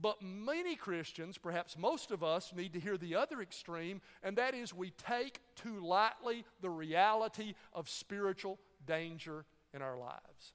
But 0.01 0.21
many 0.21 0.77
Christians, 0.77 1.39
perhaps 1.39 1.79
most 1.79 2.11
of 2.11 2.23
us, 2.23 2.53
need 2.55 2.75
to 2.75 2.81
hear 2.81 2.99
the 2.99 3.15
other 3.15 3.41
extreme, 3.41 4.03
and 4.23 4.37
that 4.37 4.55
is 4.55 4.75
we 4.75 4.91
take 4.91 5.41
too 5.55 5.81
lightly 5.81 6.45
the 6.61 6.69
reality 6.69 7.55
of 7.73 7.89
spiritual 7.89 8.59
danger 8.87 9.47
in 9.73 9.81
our 9.81 9.97
lives. 9.97 10.53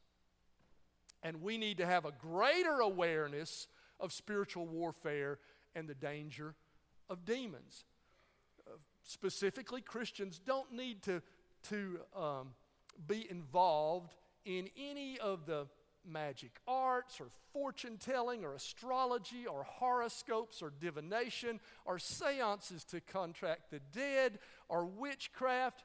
And 1.24 1.42
we 1.42 1.58
need 1.58 1.78
to 1.78 1.86
have 1.86 2.06
a 2.06 2.12
greater 2.12 2.80
awareness 2.82 3.68
of 4.00 4.14
spiritual 4.14 4.68
warfare 4.68 5.40
and 5.76 5.88
the 5.88 5.96
danger 5.96 6.56
of 7.10 7.26
demons. 7.26 7.86
Uh, 8.68 8.78
specifically, 9.04 9.82
Christians 9.82 10.40
don't 10.44 10.72
need 10.72 11.04
to, 11.04 11.22
to 11.70 12.00
um, 12.16 12.50
be 13.08 13.28
involved 13.30 14.14
in 14.46 14.70
any 14.78 15.20
of 15.20 15.46
the 15.46 15.68
magic 16.06 16.52
arts 16.68 17.20
or 17.20 17.28
fortune 17.54 17.98
telling 17.98 18.44
or 18.44 18.54
astrology 18.54 19.46
or 19.46 19.64
horoscopes 19.64 20.62
or 20.62 20.72
divination 20.80 21.60
or 21.86 22.00
seances 22.00 22.84
to 22.86 23.02
contract 23.02 23.72
the 23.72 23.80
dead 23.94 24.40
or 24.70 24.86
witchcraft. 24.86 25.84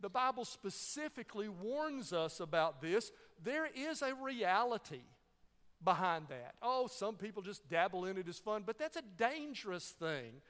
The 0.00 0.10
Bible 0.10 0.44
specifically 0.44 1.48
warns 1.48 2.12
us 2.12 2.40
about 2.40 2.80
this. 2.80 3.10
There 3.42 3.68
is 3.74 4.02
a 4.02 4.14
reality 4.14 5.02
behind 5.82 6.26
that. 6.28 6.54
Oh, 6.62 6.86
some 6.86 7.16
people 7.16 7.42
just 7.42 7.68
dabble 7.68 8.04
in 8.04 8.18
it 8.18 8.28
as 8.28 8.38
fun, 8.38 8.62
but 8.66 8.78
that's 8.78 8.96
a 8.96 9.02
dangerous 9.16 9.88
thing. 9.98 10.42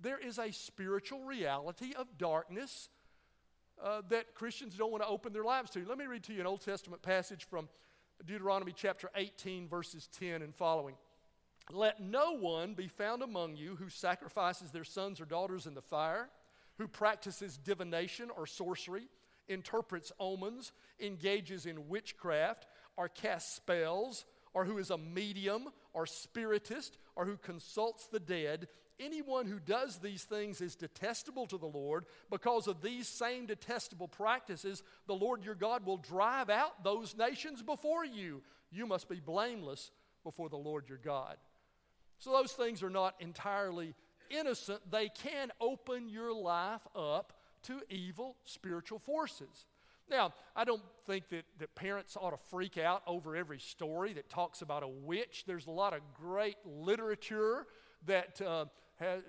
There 0.00 0.18
is 0.18 0.38
a 0.38 0.50
spiritual 0.52 1.20
reality 1.20 1.92
of 1.96 2.18
darkness 2.18 2.88
uh, 3.82 4.02
that 4.08 4.34
Christians 4.34 4.76
don't 4.76 4.90
want 4.90 5.02
to 5.02 5.08
open 5.08 5.32
their 5.32 5.44
lives 5.44 5.70
to. 5.70 5.84
Let 5.84 5.98
me 5.98 6.06
read 6.06 6.24
to 6.24 6.32
you 6.32 6.40
an 6.40 6.46
Old 6.46 6.60
Testament 6.60 7.02
passage 7.02 7.46
from 7.48 7.68
Deuteronomy 8.26 8.72
chapter 8.74 9.10
18, 9.14 9.68
verses 9.68 10.08
10 10.18 10.40
and 10.42 10.54
following. 10.54 10.94
Let 11.70 12.00
no 12.00 12.36
one 12.36 12.74
be 12.74 12.88
found 12.88 13.22
among 13.22 13.56
you 13.56 13.76
who 13.76 13.88
sacrifices 13.88 14.70
their 14.70 14.84
sons 14.84 15.20
or 15.20 15.24
daughters 15.24 15.66
in 15.66 15.74
the 15.74 15.82
fire, 15.82 16.28
who 16.78 16.88
practices 16.88 17.58
divination 17.58 18.30
or 18.34 18.46
sorcery, 18.46 19.08
interprets 19.48 20.10
omens, 20.18 20.72
engages 21.00 21.66
in 21.66 21.88
witchcraft, 21.88 22.66
or 22.96 23.08
casts 23.08 23.56
spells, 23.56 24.24
or 24.54 24.64
who 24.64 24.78
is 24.78 24.90
a 24.90 24.98
medium, 24.98 25.68
or 25.92 26.06
spiritist, 26.06 26.96
or 27.16 27.26
who 27.26 27.36
consults 27.36 28.06
the 28.06 28.20
dead, 28.20 28.68
anyone 29.00 29.46
who 29.46 29.58
does 29.58 29.98
these 29.98 30.24
things 30.24 30.60
is 30.60 30.74
detestable 30.74 31.46
to 31.46 31.58
the 31.58 31.66
Lord. 31.66 32.06
Because 32.30 32.66
of 32.66 32.82
these 32.82 33.08
same 33.08 33.46
detestable 33.46 34.08
practices, 34.08 34.82
the 35.06 35.14
Lord 35.14 35.44
your 35.44 35.54
God 35.54 35.84
will 35.84 35.96
drive 35.96 36.50
out 36.50 36.84
those 36.84 37.16
nations 37.16 37.62
before 37.62 38.04
you. 38.04 38.42
You 38.70 38.86
must 38.86 39.08
be 39.08 39.20
blameless 39.20 39.90
before 40.22 40.48
the 40.48 40.56
Lord 40.56 40.88
your 40.88 40.98
God. 40.98 41.36
So, 42.18 42.32
those 42.32 42.52
things 42.52 42.82
are 42.82 42.90
not 42.90 43.14
entirely 43.20 43.94
innocent, 44.30 44.80
they 44.90 45.08
can 45.08 45.50
open 45.60 46.08
your 46.08 46.32
life 46.32 46.86
up 46.96 47.34
to 47.64 47.82
evil 47.88 48.36
spiritual 48.44 48.98
forces. 48.98 49.66
Now, 50.10 50.34
I 50.54 50.64
don't 50.64 50.82
think 51.06 51.28
that, 51.30 51.44
that 51.58 51.74
parents 51.74 52.16
ought 52.20 52.30
to 52.30 52.36
freak 52.36 52.76
out 52.76 53.02
over 53.06 53.36
every 53.36 53.58
story 53.58 54.12
that 54.14 54.28
talks 54.28 54.60
about 54.60 54.82
a 54.82 54.88
witch. 54.88 55.44
There's 55.46 55.66
a 55.66 55.70
lot 55.70 55.94
of 55.94 56.00
great 56.14 56.56
literature 56.64 57.66
that 58.06 58.40
uh, 58.42 58.66
has, 58.96 59.22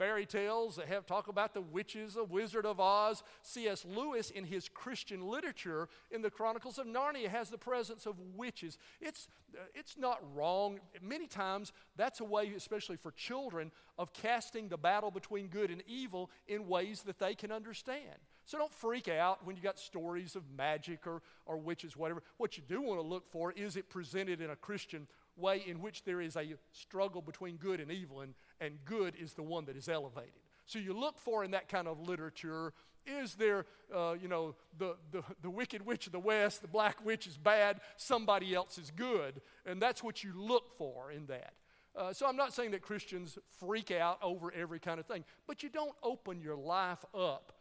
fairy 0.00 0.24
tales 0.24 0.76
that 0.76 0.88
have 0.88 1.04
talk 1.04 1.28
about 1.28 1.52
the 1.52 1.60
witches, 1.60 2.14
the 2.14 2.24
Wizard 2.24 2.64
of 2.64 2.80
Oz. 2.80 3.22
C.S. 3.42 3.84
Lewis, 3.84 4.30
in 4.30 4.44
his 4.44 4.66
Christian 4.66 5.28
literature, 5.28 5.90
in 6.10 6.22
the 6.22 6.30
Chronicles 6.30 6.78
of 6.78 6.86
Narnia, 6.86 7.28
has 7.28 7.50
the 7.50 7.58
presence 7.58 8.06
of 8.06 8.14
witches. 8.34 8.78
It's, 9.02 9.28
uh, 9.54 9.60
it's 9.74 9.98
not 9.98 10.18
wrong. 10.34 10.80
Many 11.02 11.26
times, 11.26 11.74
that's 11.96 12.20
a 12.20 12.24
way, 12.24 12.50
especially 12.56 12.96
for 12.96 13.10
children, 13.10 13.72
of 13.98 14.14
casting 14.14 14.68
the 14.68 14.78
battle 14.78 15.10
between 15.10 15.48
good 15.48 15.70
and 15.70 15.82
evil 15.86 16.30
in 16.48 16.66
ways 16.66 17.02
that 17.02 17.18
they 17.18 17.34
can 17.34 17.52
understand. 17.52 18.16
So 18.46 18.56
don't 18.56 18.72
freak 18.72 19.06
out 19.06 19.46
when 19.46 19.54
you 19.54 19.62
got 19.62 19.78
stories 19.78 20.34
of 20.34 20.44
magic 20.56 21.06
or, 21.06 21.20
or 21.44 21.58
witches, 21.58 21.94
whatever. 21.94 22.22
What 22.38 22.56
you 22.56 22.62
do 22.66 22.80
want 22.80 23.00
to 23.00 23.06
look 23.06 23.30
for 23.30 23.52
is 23.52 23.76
it 23.76 23.90
presented 23.90 24.40
in 24.40 24.48
a 24.48 24.56
Christian 24.56 25.06
way 25.40 25.62
in 25.66 25.80
which 25.80 26.04
there 26.04 26.20
is 26.20 26.36
a 26.36 26.54
struggle 26.72 27.22
between 27.22 27.56
good 27.56 27.80
and 27.80 27.90
evil, 27.90 28.20
and, 28.20 28.34
and 28.60 28.78
good 28.84 29.14
is 29.16 29.32
the 29.32 29.42
one 29.42 29.64
that 29.66 29.76
is 29.76 29.88
elevated. 29.88 30.40
So 30.66 30.78
you 30.78 30.92
look 30.92 31.18
for 31.18 31.42
in 31.44 31.50
that 31.52 31.68
kind 31.68 31.88
of 31.88 32.00
literature 32.00 32.72
is 33.06 33.34
there, 33.34 33.66
uh, 33.94 34.14
you 34.20 34.28
know, 34.28 34.54
the, 34.78 34.96
the, 35.10 35.22
the 35.42 35.50
wicked 35.50 35.84
witch 35.84 36.06
of 36.06 36.12
the 36.12 36.20
West, 36.20 36.62
the 36.62 36.68
black 36.68 37.04
witch 37.04 37.26
is 37.26 37.36
bad, 37.36 37.80
somebody 37.96 38.54
else 38.54 38.78
is 38.78 38.90
good. 38.90 39.40
And 39.66 39.80
that's 39.80 40.02
what 40.02 40.22
you 40.22 40.32
look 40.36 40.76
for 40.76 41.10
in 41.10 41.26
that. 41.26 41.54
Uh, 41.96 42.12
so 42.12 42.26
I'm 42.26 42.36
not 42.36 42.52
saying 42.52 42.70
that 42.70 42.82
Christians 42.82 43.36
freak 43.58 43.90
out 43.90 44.18
over 44.22 44.52
every 44.52 44.78
kind 44.78 45.00
of 45.00 45.06
thing, 45.06 45.24
but 45.46 45.62
you 45.62 45.68
don't 45.68 45.94
open 46.02 46.40
your 46.40 46.56
life 46.56 47.04
up 47.14 47.52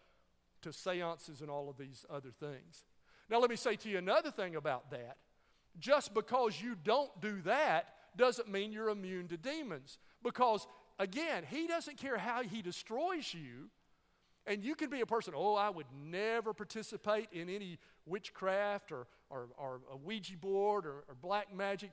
to 0.62 0.72
seances 0.72 1.42
and 1.42 1.50
all 1.50 1.70
of 1.70 1.78
these 1.78 2.06
other 2.10 2.30
things. 2.39 2.86
Now, 3.30 3.39
let 3.39 3.50
me 3.50 3.56
say 3.56 3.76
to 3.78 3.89
you 3.89 3.98
another 3.98 4.32
thing 4.32 4.56
about 4.56 4.92
that. 4.92 5.18
Just 5.80 6.13
because 6.13 6.62
you 6.62 6.76
don't 6.76 7.10
do 7.22 7.42
that 7.42 7.94
doesn't 8.18 8.50
mean 8.50 8.72
you're 8.72 8.89
immune 8.89 9.28
to 9.30 9.38
demons. 9.38 9.98
Because, 10.24 10.68
again, 10.98 11.44
He 11.50 11.68
doesn't 11.68 11.98
care 11.98 12.18
how 12.18 12.44
He 12.44 12.62
destroys 12.62 13.34
you. 13.34 13.70
And 14.46 14.63
you 14.63 14.76
can 14.76 14.89
be 14.89 15.02
a 15.02 15.06
person, 15.06 15.34
oh, 15.36 15.56
I 15.56 15.70
would 15.70 15.86
never 15.94 16.54
participate 16.54 17.30
in 17.32 17.50
any 17.50 17.78
witchcraft 18.06 18.92
or, 18.92 19.08
or, 19.30 19.50
or 19.58 19.82
a 19.92 19.98
Ouija 19.98 20.38
board 20.38 20.86
or, 20.86 21.04
or 21.08 21.15
black 21.22 21.54
magic 21.54 21.92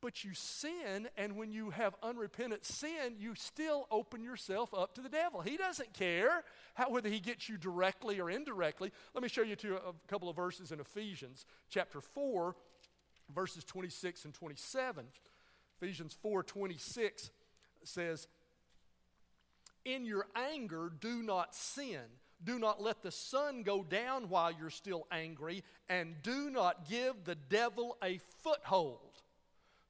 but 0.00 0.24
you 0.24 0.32
sin, 0.34 1.08
and 1.16 1.36
when 1.36 1.50
you 1.50 1.70
have 1.70 1.94
unrepentant 2.02 2.64
sin, 2.64 3.16
you 3.18 3.34
still 3.34 3.86
open 3.90 4.22
yourself 4.22 4.72
up 4.72 4.94
to 4.94 5.00
the 5.00 5.08
devil. 5.08 5.40
He 5.40 5.56
doesn't 5.56 5.92
care 5.92 6.44
how, 6.74 6.90
whether 6.90 7.08
he 7.08 7.20
gets 7.20 7.48
you 7.48 7.56
directly 7.56 8.20
or 8.20 8.30
indirectly. 8.30 8.92
Let 9.14 9.22
me 9.22 9.28
show 9.28 9.42
you 9.42 9.56
two, 9.56 9.76
a 9.76 9.92
couple 10.08 10.28
of 10.28 10.36
verses 10.36 10.70
in 10.72 10.80
Ephesians 10.80 11.46
chapter 11.68 12.00
4, 12.00 12.54
verses 13.34 13.64
26 13.64 14.24
and 14.24 14.34
27. 14.34 15.04
Ephesians 15.80 16.16
4 16.22 16.42
26 16.42 17.30
says, 17.84 18.26
In 19.84 20.04
your 20.04 20.26
anger, 20.34 20.92
do 21.00 21.22
not 21.22 21.54
sin. 21.54 22.02
Do 22.42 22.58
not 22.58 22.80
let 22.80 23.02
the 23.02 23.10
sun 23.10 23.62
go 23.64 23.82
down 23.82 24.28
while 24.28 24.52
you're 24.52 24.70
still 24.70 25.06
angry, 25.10 25.64
and 25.88 26.14
do 26.22 26.50
not 26.50 26.88
give 26.88 27.24
the 27.24 27.34
devil 27.34 27.96
a 28.02 28.20
foothold. 28.42 29.22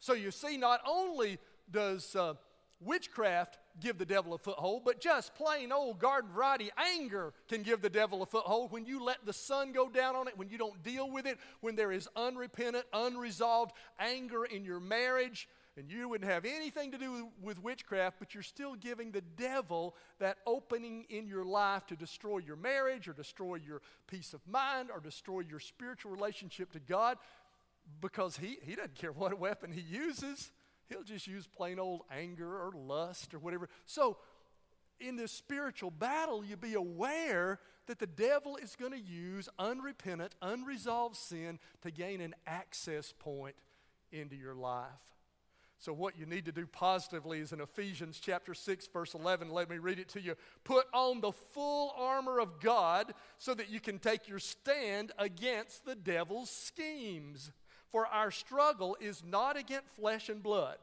So 0.01 0.15
you 0.15 0.31
see, 0.31 0.57
not 0.57 0.81
only 0.87 1.39
does 1.71 2.17
uh, 2.17 2.35
witchcraft 2.81 3.59
give 3.81 3.99
the 3.99 4.07
devil 4.07 4.35
a 4.35 4.39
foothold, 4.39 4.83
but 4.85 5.01
just 5.01 5.35
plain 5.35 5.73
old 5.73 5.99
garden 5.99 6.31
variety 6.33 6.71
anger 6.97 7.33
can 7.49 7.63
give 7.63 7.81
the 7.81 7.91
devil 7.91 8.23
a 8.23 8.27
foothold 8.27 8.73
when 8.73 8.87
you 8.87 9.03
let 9.03 9.25
the 9.25 9.33
sun 9.33 9.73
go 9.73 9.89
down 9.89 10.17
on 10.17 10.29
it, 10.29 10.37
when 10.37 10.49
you 10.49 10.59
don't 10.59 10.83
deal 10.83 11.11
with 11.11 11.27
it, 11.27 11.39
when 11.61 11.77
there 11.77 11.93
is 11.93 12.09
unrepentant, 12.17 12.85
unresolved 12.93 13.73
anger 13.99 14.45
in 14.45 14.65
your 14.65 14.81
marriage. 14.81 15.49
And 15.77 15.89
you 15.89 16.09
wouldn't 16.09 16.29
have 16.29 16.45
anything 16.45 16.91
to 16.91 16.99
do 16.99 17.29
with 17.41 17.63
witchcraft, 17.63 18.17
but 18.19 18.35
you're 18.35 18.43
still 18.43 18.75
giving 18.75 19.13
the 19.13 19.21
devil 19.21 19.95
that 20.19 20.39
opening 20.45 21.07
in 21.09 21.29
your 21.29 21.45
life 21.45 21.87
to 21.87 21.95
destroy 21.95 22.39
your 22.39 22.57
marriage 22.57 23.07
or 23.07 23.13
destroy 23.13 23.57
your 23.57 23.81
peace 24.09 24.35
of 24.35 24.41
mind 24.45 24.89
or 24.93 24.99
destroy 24.99 25.41
your 25.41 25.61
spiritual 25.61 26.11
relationship 26.11 26.73
to 26.73 26.81
God 26.81 27.17
because 28.01 28.37
he, 28.37 28.59
he 28.63 28.75
doesn't 28.75 28.97
care 28.97 29.13
what 29.13 29.39
weapon 29.39 29.73
he 29.73 29.81
uses. 29.81 30.51
He'll 30.89 31.03
just 31.03 31.27
use 31.27 31.47
plain 31.47 31.79
old 31.79 32.03
anger 32.11 32.49
or 32.49 32.73
lust 32.73 33.35
or 33.35 33.39
whatever. 33.39 33.69
So, 33.87 34.17
in 35.01 35.17
this 35.17 35.31
spiritual 35.31 35.91
battle, 35.91 36.45
you 36.45 36.57
be 36.57 36.75
aware 36.75 37.61
that 37.87 37.99
the 37.99 38.07
devil 38.07 38.57
is 38.57 38.75
going 38.75 38.93
to 38.93 39.01
use 39.01 39.49
unrepentant, 39.59 40.35
unresolved 40.43 41.17
sin 41.17 41.59
to 41.83 41.91
gain 41.91 42.21
an 42.21 42.35
access 42.47 43.15
point 43.19 43.55
into 44.11 44.35
your 44.35 44.55
life. 44.55 44.87
So, 45.81 45.93
what 45.93 46.19
you 46.19 46.27
need 46.27 46.47
to 46.47 46.53
do 46.53 46.67
positively 46.67 47.39
is 47.39 47.53
in 47.53 47.61
Ephesians 47.61 48.19
chapter 48.21 48.53
6, 48.53 48.89
verse 48.89 49.15
11. 49.15 49.51
Let 49.51 49.71
me 49.71 49.79
read 49.79 50.01
it 50.01 50.09
to 50.11 50.21
you. 50.21 50.35
Put 50.65 50.87
on 50.93 51.21
the 51.21 51.31
full 51.31 51.95
armor 51.97 52.41
of 52.41 52.61
God 52.61 53.15
so 53.39 53.55
that 53.55 53.71
you 53.71 53.79
can 53.79 54.01
take 54.01 54.27
your 54.27 54.41
stand 54.41 55.13
against 55.19 55.85
the 55.85 55.95
devil's 55.95 56.51
schemes. 56.51 57.53
For 57.91 58.07
our 58.07 58.31
struggle 58.31 58.97
is 59.01 59.23
not 59.25 59.57
against 59.57 59.89
flesh 59.89 60.29
and 60.29 60.43
blood. 60.43 60.79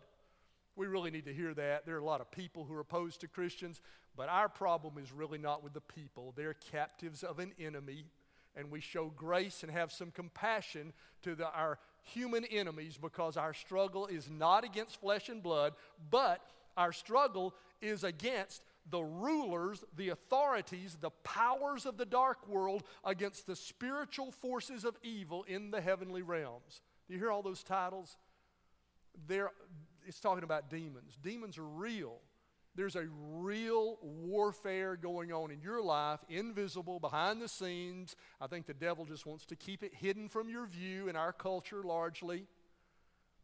We 0.75 0.87
really 0.87 1.11
need 1.11 1.25
to 1.25 1.33
hear 1.33 1.53
that. 1.53 1.85
There 1.85 1.95
are 1.95 1.99
a 1.99 2.05
lot 2.05 2.21
of 2.21 2.31
people 2.31 2.65
who 2.65 2.73
are 2.75 2.81
opposed 2.81 3.21
to 3.21 3.27
Christians, 3.27 3.79
but 4.17 4.27
our 4.27 4.49
problem 4.49 4.97
is 4.97 5.11
really 5.11 5.37
not 5.37 5.63
with 5.63 5.73
the 5.73 5.81
people. 5.81 6.33
They're 6.35 6.55
captives 6.71 7.23
of 7.23 7.39
an 7.39 7.53
enemy, 7.59 8.05
and 8.55 8.71
we 8.71 8.81
show 8.81 9.11
grace 9.15 9.63
and 9.63 9.71
have 9.71 9.91
some 9.91 10.11
compassion 10.11 10.93
to 11.21 11.35
the, 11.35 11.49
our 11.51 11.79
human 12.03 12.43
enemies 12.45 12.97
because 13.01 13.37
our 13.37 13.53
struggle 13.53 14.07
is 14.07 14.29
not 14.29 14.63
against 14.63 14.99
flesh 14.99 15.29
and 15.29 15.41
blood, 15.41 15.73
but 16.09 16.41
our 16.75 16.91
struggle 16.91 17.53
is 17.81 18.03
against 18.03 18.61
the 18.89 19.01
rulers, 19.01 19.83
the 19.95 20.09
authorities, 20.09 20.97
the 20.99 21.09
powers 21.23 21.85
of 21.85 21.97
the 21.97 22.05
dark 22.05 22.47
world, 22.47 22.83
against 23.03 23.47
the 23.47 23.55
spiritual 23.55 24.31
forces 24.31 24.83
of 24.85 24.97
evil 25.01 25.43
in 25.47 25.71
the 25.71 25.81
heavenly 25.81 26.21
realms. 26.21 26.81
Do 27.07 27.13
you 27.13 27.19
hear 27.19 27.31
all 27.31 27.41
those 27.41 27.63
titles? 27.63 28.17
There, 29.27 29.51
it's 30.05 30.19
talking 30.19 30.43
about 30.43 30.69
demons. 30.69 31.17
Demons 31.21 31.57
are 31.57 31.63
real. 31.63 32.17
There's 32.75 32.97
a 32.97 33.05
real 33.31 33.97
warfare 34.01 34.97
going 34.97 35.31
on 35.31 35.49
in 35.49 35.61
your 35.61 35.81
life, 35.81 36.19
invisible, 36.27 36.99
behind 36.99 37.41
the 37.41 37.47
scenes. 37.47 38.17
I 38.41 38.47
think 38.47 38.65
the 38.65 38.73
devil 38.73 39.05
just 39.05 39.25
wants 39.25 39.45
to 39.45 39.55
keep 39.55 39.81
it 39.81 39.93
hidden 39.95 40.27
from 40.27 40.49
your 40.49 40.65
view 40.65 41.07
in 41.07 41.15
our 41.15 41.31
culture 41.31 41.83
largely 41.83 42.47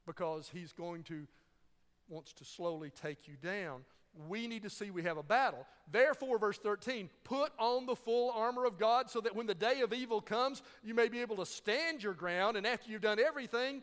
because 0.05 0.49
he's 0.53 0.73
going 0.73 1.03
to 1.03 1.27
wants 2.09 2.33
to 2.33 2.43
slowly 2.43 2.89
take 2.89 3.27
you 3.27 3.35
down. 3.41 3.85
We 4.27 4.47
need 4.47 4.63
to 4.63 4.69
see 4.69 4.91
we 4.91 5.03
have 5.03 5.17
a 5.17 5.23
battle. 5.23 5.65
Therefore, 5.89 6.37
verse 6.37 6.57
13, 6.57 7.09
put 7.23 7.51
on 7.57 7.85
the 7.85 7.95
full 7.95 8.31
armor 8.31 8.65
of 8.65 8.77
God 8.77 9.09
so 9.09 9.21
that 9.21 9.35
when 9.35 9.47
the 9.47 9.55
day 9.55 9.81
of 9.81 9.93
evil 9.93 10.21
comes, 10.21 10.61
you 10.83 10.93
may 10.93 11.07
be 11.07 11.21
able 11.21 11.37
to 11.37 11.45
stand 11.45 12.03
your 12.03 12.13
ground, 12.13 12.57
and 12.57 12.67
after 12.67 12.91
you've 12.91 13.01
done 13.01 13.19
everything, 13.19 13.81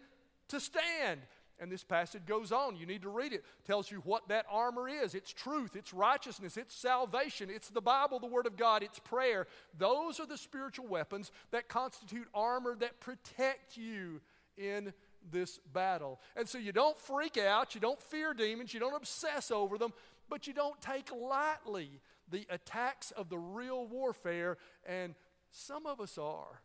to 0.48 0.60
stand. 0.60 1.20
And 1.60 1.72
this 1.72 1.82
passage 1.82 2.24
goes 2.24 2.52
on. 2.52 2.76
You 2.76 2.86
need 2.86 3.02
to 3.02 3.08
read 3.08 3.32
it. 3.32 3.44
Tells 3.66 3.90
you 3.90 3.98
what 4.04 4.28
that 4.28 4.46
armor 4.50 4.88
is. 4.88 5.14
It's 5.14 5.32
truth, 5.32 5.74
it's 5.74 5.92
righteousness, 5.92 6.56
it's 6.56 6.74
salvation, 6.74 7.50
it's 7.50 7.70
the 7.70 7.80
Bible, 7.80 8.20
the 8.20 8.26
Word 8.26 8.46
of 8.46 8.56
God, 8.56 8.82
it's 8.82 9.00
prayer. 9.00 9.46
Those 9.76 10.20
are 10.20 10.26
the 10.26 10.38
spiritual 10.38 10.86
weapons 10.86 11.32
that 11.50 11.68
constitute 11.68 12.28
armor 12.32 12.76
that 12.76 13.00
protect 13.00 13.76
you 13.76 14.20
in 14.56 14.92
this 15.32 15.58
battle. 15.72 16.20
And 16.36 16.48
so 16.48 16.58
you 16.58 16.72
don't 16.72 16.98
freak 16.98 17.36
out, 17.38 17.74
you 17.74 17.80
don't 17.80 18.00
fear 18.00 18.34
demons, 18.34 18.72
you 18.72 18.80
don't 18.80 18.94
obsess 18.94 19.50
over 19.50 19.78
them, 19.78 19.92
but 20.28 20.46
you 20.46 20.52
don't 20.52 20.80
take 20.80 21.10
lightly 21.12 22.00
the 22.30 22.46
attacks 22.50 23.10
of 23.12 23.28
the 23.28 23.38
real 23.38 23.86
warfare. 23.86 24.58
And 24.86 25.14
some 25.50 25.86
of 25.86 26.00
us 26.00 26.18
are. 26.18 26.62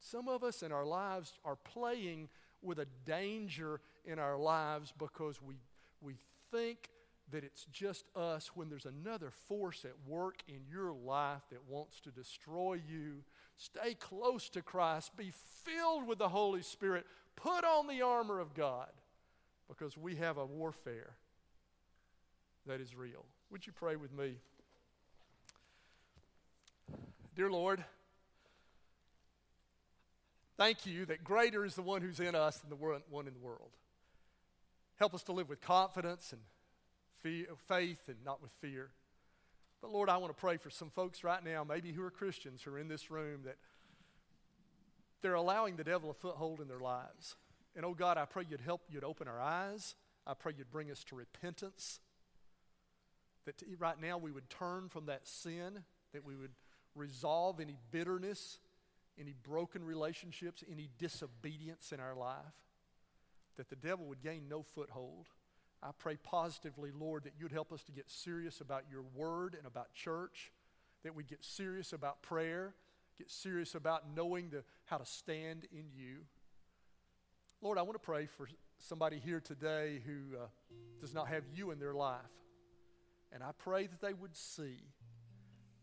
Some 0.00 0.28
of 0.28 0.44
us 0.44 0.62
in 0.62 0.72
our 0.72 0.84
lives 0.84 1.32
are 1.44 1.56
playing 1.56 2.28
with 2.62 2.78
a 2.78 2.86
danger 3.04 3.80
in 4.04 4.18
our 4.18 4.38
lives 4.38 4.92
because 4.96 5.40
we, 5.42 5.56
we 6.00 6.16
think 6.50 6.90
that 7.30 7.42
it's 7.42 7.64
just 7.72 8.04
us 8.14 8.50
when 8.54 8.68
there's 8.68 8.86
another 8.86 9.30
force 9.30 9.84
at 9.84 9.94
work 10.06 10.42
in 10.46 10.60
your 10.70 10.92
life 10.92 11.42
that 11.50 11.68
wants 11.68 12.00
to 12.00 12.10
destroy 12.10 12.74
you. 12.74 13.24
Stay 13.56 13.94
close 13.94 14.48
to 14.50 14.62
Christ. 14.62 15.16
Be 15.16 15.32
filled 15.64 16.06
with 16.06 16.18
the 16.18 16.28
Holy 16.28 16.62
Spirit. 16.62 17.06
put 17.34 17.64
on 17.64 17.86
the 17.86 18.02
armor 18.02 18.40
of 18.40 18.54
God 18.54 18.90
because 19.68 19.96
we 19.96 20.16
have 20.16 20.36
a 20.36 20.44
warfare 20.44 21.16
that 22.66 22.80
is 22.80 22.94
real. 22.94 23.24
Would 23.50 23.66
you 23.66 23.72
pray 23.72 23.96
with 23.96 24.12
me? 24.12 24.36
Dear 27.36 27.50
Lord, 27.50 27.84
thank 30.56 30.86
you 30.86 31.04
that 31.06 31.24
greater 31.24 31.64
is 31.64 31.74
the 31.74 31.82
one 31.82 32.00
who's 32.00 32.20
in 32.20 32.34
us 32.34 32.58
than 32.58 32.70
the 32.70 32.76
one 32.76 33.26
in 33.26 33.34
the 33.34 33.40
world. 33.40 33.70
Help 34.96 35.14
us 35.14 35.22
to 35.24 35.32
live 35.32 35.48
with 35.48 35.60
confidence 35.60 36.32
and 36.32 36.40
faith 37.66 38.08
and 38.08 38.16
not 38.24 38.40
with 38.42 38.52
fear. 38.52 38.90
But 39.80 39.90
Lord, 39.90 40.08
I 40.08 40.16
want 40.18 40.34
to 40.34 40.40
pray 40.40 40.56
for 40.56 40.70
some 40.70 40.90
folks 40.90 41.24
right 41.24 41.44
now, 41.44 41.64
maybe 41.64 41.92
who 41.92 42.02
are 42.04 42.10
Christians 42.10 42.62
who 42.62 42.72
are 42.72 42.78
in 42.78 42.88
this 42.88 43.10
room, 43.10 43.40
that 43.44 43.56
they're 45.20 45.34
allowing 45.34 45.76
the 45.76 45.84
devil 45.84 46.10
a 46.10 46.14
foothold 46.14 46.60
in 46.60 46.68
their 46.68 46.80
lives. 46.80 47.36
And 47.74 47.84
oh 47.84 47.94
God, 47.94 48.16
I 48.16 48.24
pray 48.24 48.44
you'd 48.48 48.60
help, 48.60 48.82
you'd 48.88 49.04
open 49.04 49.26
our 49.26 49.40
eyes. 49.40 49.96
I 50.26 50.34
pray 50.34 50.52
you'd 50.56 50.70
bring 50.70 50.90
us 50.90 51.02
to 51.04 51.16
repentance. 51.16 51.98
That 53.46 53.62
right 53.78 54.00
now 54.00 54.18
we 54.18 54.30
would 54.30 54.48
turn 54.48 54.88
from 54.88 55.06
that 55.06 55.26
sin, 55.26 55.84
that 56.12 56.24
we 56.24 56.36
would 56.36 56.52
resolve 56.94 57.60
any 57.60 57.76
bitterness, 57.90 58.58
any 59.18 59.34
broken 59.42 59.84
relationships, 59.84 60.64
any 60.70 60.88
disobedience 60.98 61.92
in 61.92 62.00
our 62.00 62.14
life, 62.14 62.38
that 63.56 63.68
the 63.68 63.76
devil 63.76 64.06
would 64.06 64.22
gain 64.22 64.48
no 64.48 64.62
foothold. 64.62 65.28
I 65.82 65.90
pray 65.96 66.16
positively, 66.16 66.90
Lord, 66.98 67.24
that 67.24 67.34
you'd 67.38 67.52
help 67.52 67.72
us 67.72 67.82
to 67.84 67.92
get 67.92 68.08
serious 68.08 68.60
about 68.60 68.84
your 68.90 69.02
word 69.14 69.54
and 69.54 69.66
about 69.66 69.92
church, 69.94 70.50
that 71.02 71.14
we 71.14 71.24
get 71.24 71.44
serious 71.44 71.92
about 71.92 72.22
prayer, 72.22 72.74
get 73.18 73.30
serious 73.30 73.74
about 73.74 74.04
knowing 74.16 74.48
the, 74.50 74.64
how 74.86 74.96
to 74.96 75.04
stand 75.04 75.66
in 75.70 75.84
you. 75.94 76.20
Lord, 77.60 77.78
I 77.78 77.82
want 77.82 77.94
to 77.94 77.98
pray 77.98 78.26
for 78.26 78.48
somebody 78.78 79.18
here 79.18 79.40
today 79.40 80.00
who 80.04 80.36
uh, 80.36 80.46
does 81.00 81.14
not 81.14 81.28
have 81.28 81.44
you 81.54 81.70
in 81.70 81.78
their 81.78 81.94
life. 81.94 82.20
And 83.34 83.42
I 83.42 83.50
pray 83.58 83.88
that 83.88 84.00
they 84.00 84.14
would 84.14 84.36
see 84.36 84.78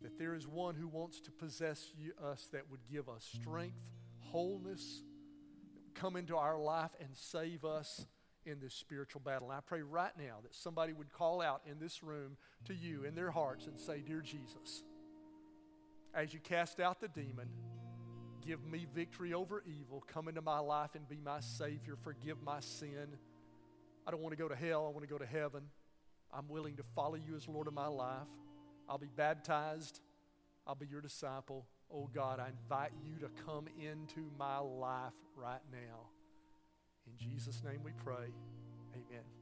that 0.01 0.17
there 0.17 0.33
is 0.33 0.47
one 0.47 0.73
who 0.73 0.87
wants 0.87 1.19
to 1.21 1.31
possess 1.31 1.91
you, 1.97 2.13
us 2.23 2.47
that 2.53 2.71
would 2.71 2.79
give 2.89 3.09
us 3.09 3.29
strength, 3.39 3.89
wholeness, 4.19 5.03
come 5.93 6.15
into 6.15 6.37
our 6.37 6.57
life 6.57 6.91
and 7.01 7.09
save 7.13 7.65
us 7.65 8.05
in 8.45 8.59
this 8.59 8.73
spiritual 8.73 9.21
battle. 9.23 9.49
And 9.49 9.57
I 9.57 9.61
pray 9.61 9.81
right 9.81 10.13
now 10.17 10.37
that 10.43 10.55
somebody 10.55 10.93
would 10.93 11.11
call 11.11 11.41
out 11.41 11.61
in 11.69 11.77
this 11.77 12.01
room 12.01 12.37
to 12.65 12.73
you 12.73 13.03
in 13.03 13.15
their 13.15 13.29
hearts 13.29 13.67
and 13.67 13.77
say, 13.77 13.99
Dear 13.99 14.21
Jesus, 14.21 14.83
as 16.13 16.33
you 16.33 16.39
cast 16.39 16.79
out 16.79 17.01
the 17.01 17.09
demon, 17.09 17.49
give 18.45 18.65
me 18.65 18.87
victory 18.95 19.33
over 19.33 19.61
evil. 19.67 20.03
Come 20.07 20.29
into 20.29 20.41
my 20.41 20.59
life 20.59 20.95
and 20.95 21.07
be 21.07 21.19
my 21.23 21.41
Savior. 21.41 21.95
Forgive 22.01 22.41
my 22.41 22.61
sin. 22.61 23.17
I 24.07 24.11
don't 24.11 24.21
want 24.21 24.31
to 24.35 24.41
go 24.41 24.47
to 24.47 24.55
hell, 24.55 24.87
I 24.87 24.89
want 24.89 25.01
to 25.01 25.13
go 25.13 25.19
to 25.19 25.25
heaven. 25.25 25.63
I'm 26.33 26.47
willing 26.47 26.77
to 26.77 26.83
follow 26.83 27.15
you 27.15 27.35
as 27.35 27.47
Lord 27.47 27.67
of 27.67 27.73
my 27.73 27.87
life. 27.87 28.27
I'll 28.87 28.97
be 28.97 29.09
baptized. 29.15 30.01
I'll 30.65 30.75
be 30.75 30.87
your 30.87 31.01
disciple. 31.01 31.65
Oh 31.93 32.09
God, 32.13 32.39
I 32.39 32.49
invite 32.49 32.91
you 33.03 33.15
to 33.19 33.43
come 33.45 33.67
into 33.79 34.29
my 34.37 34.59
life 34.59 35.13
right 35.35 35.61
now. 35.71 36.07
In 37.07 37.17
Jesus' 37.17 37.61
name 37.63 37.81
we 37.83 37.91
pray. 38.03 38.31
Amen. 38.93 39.40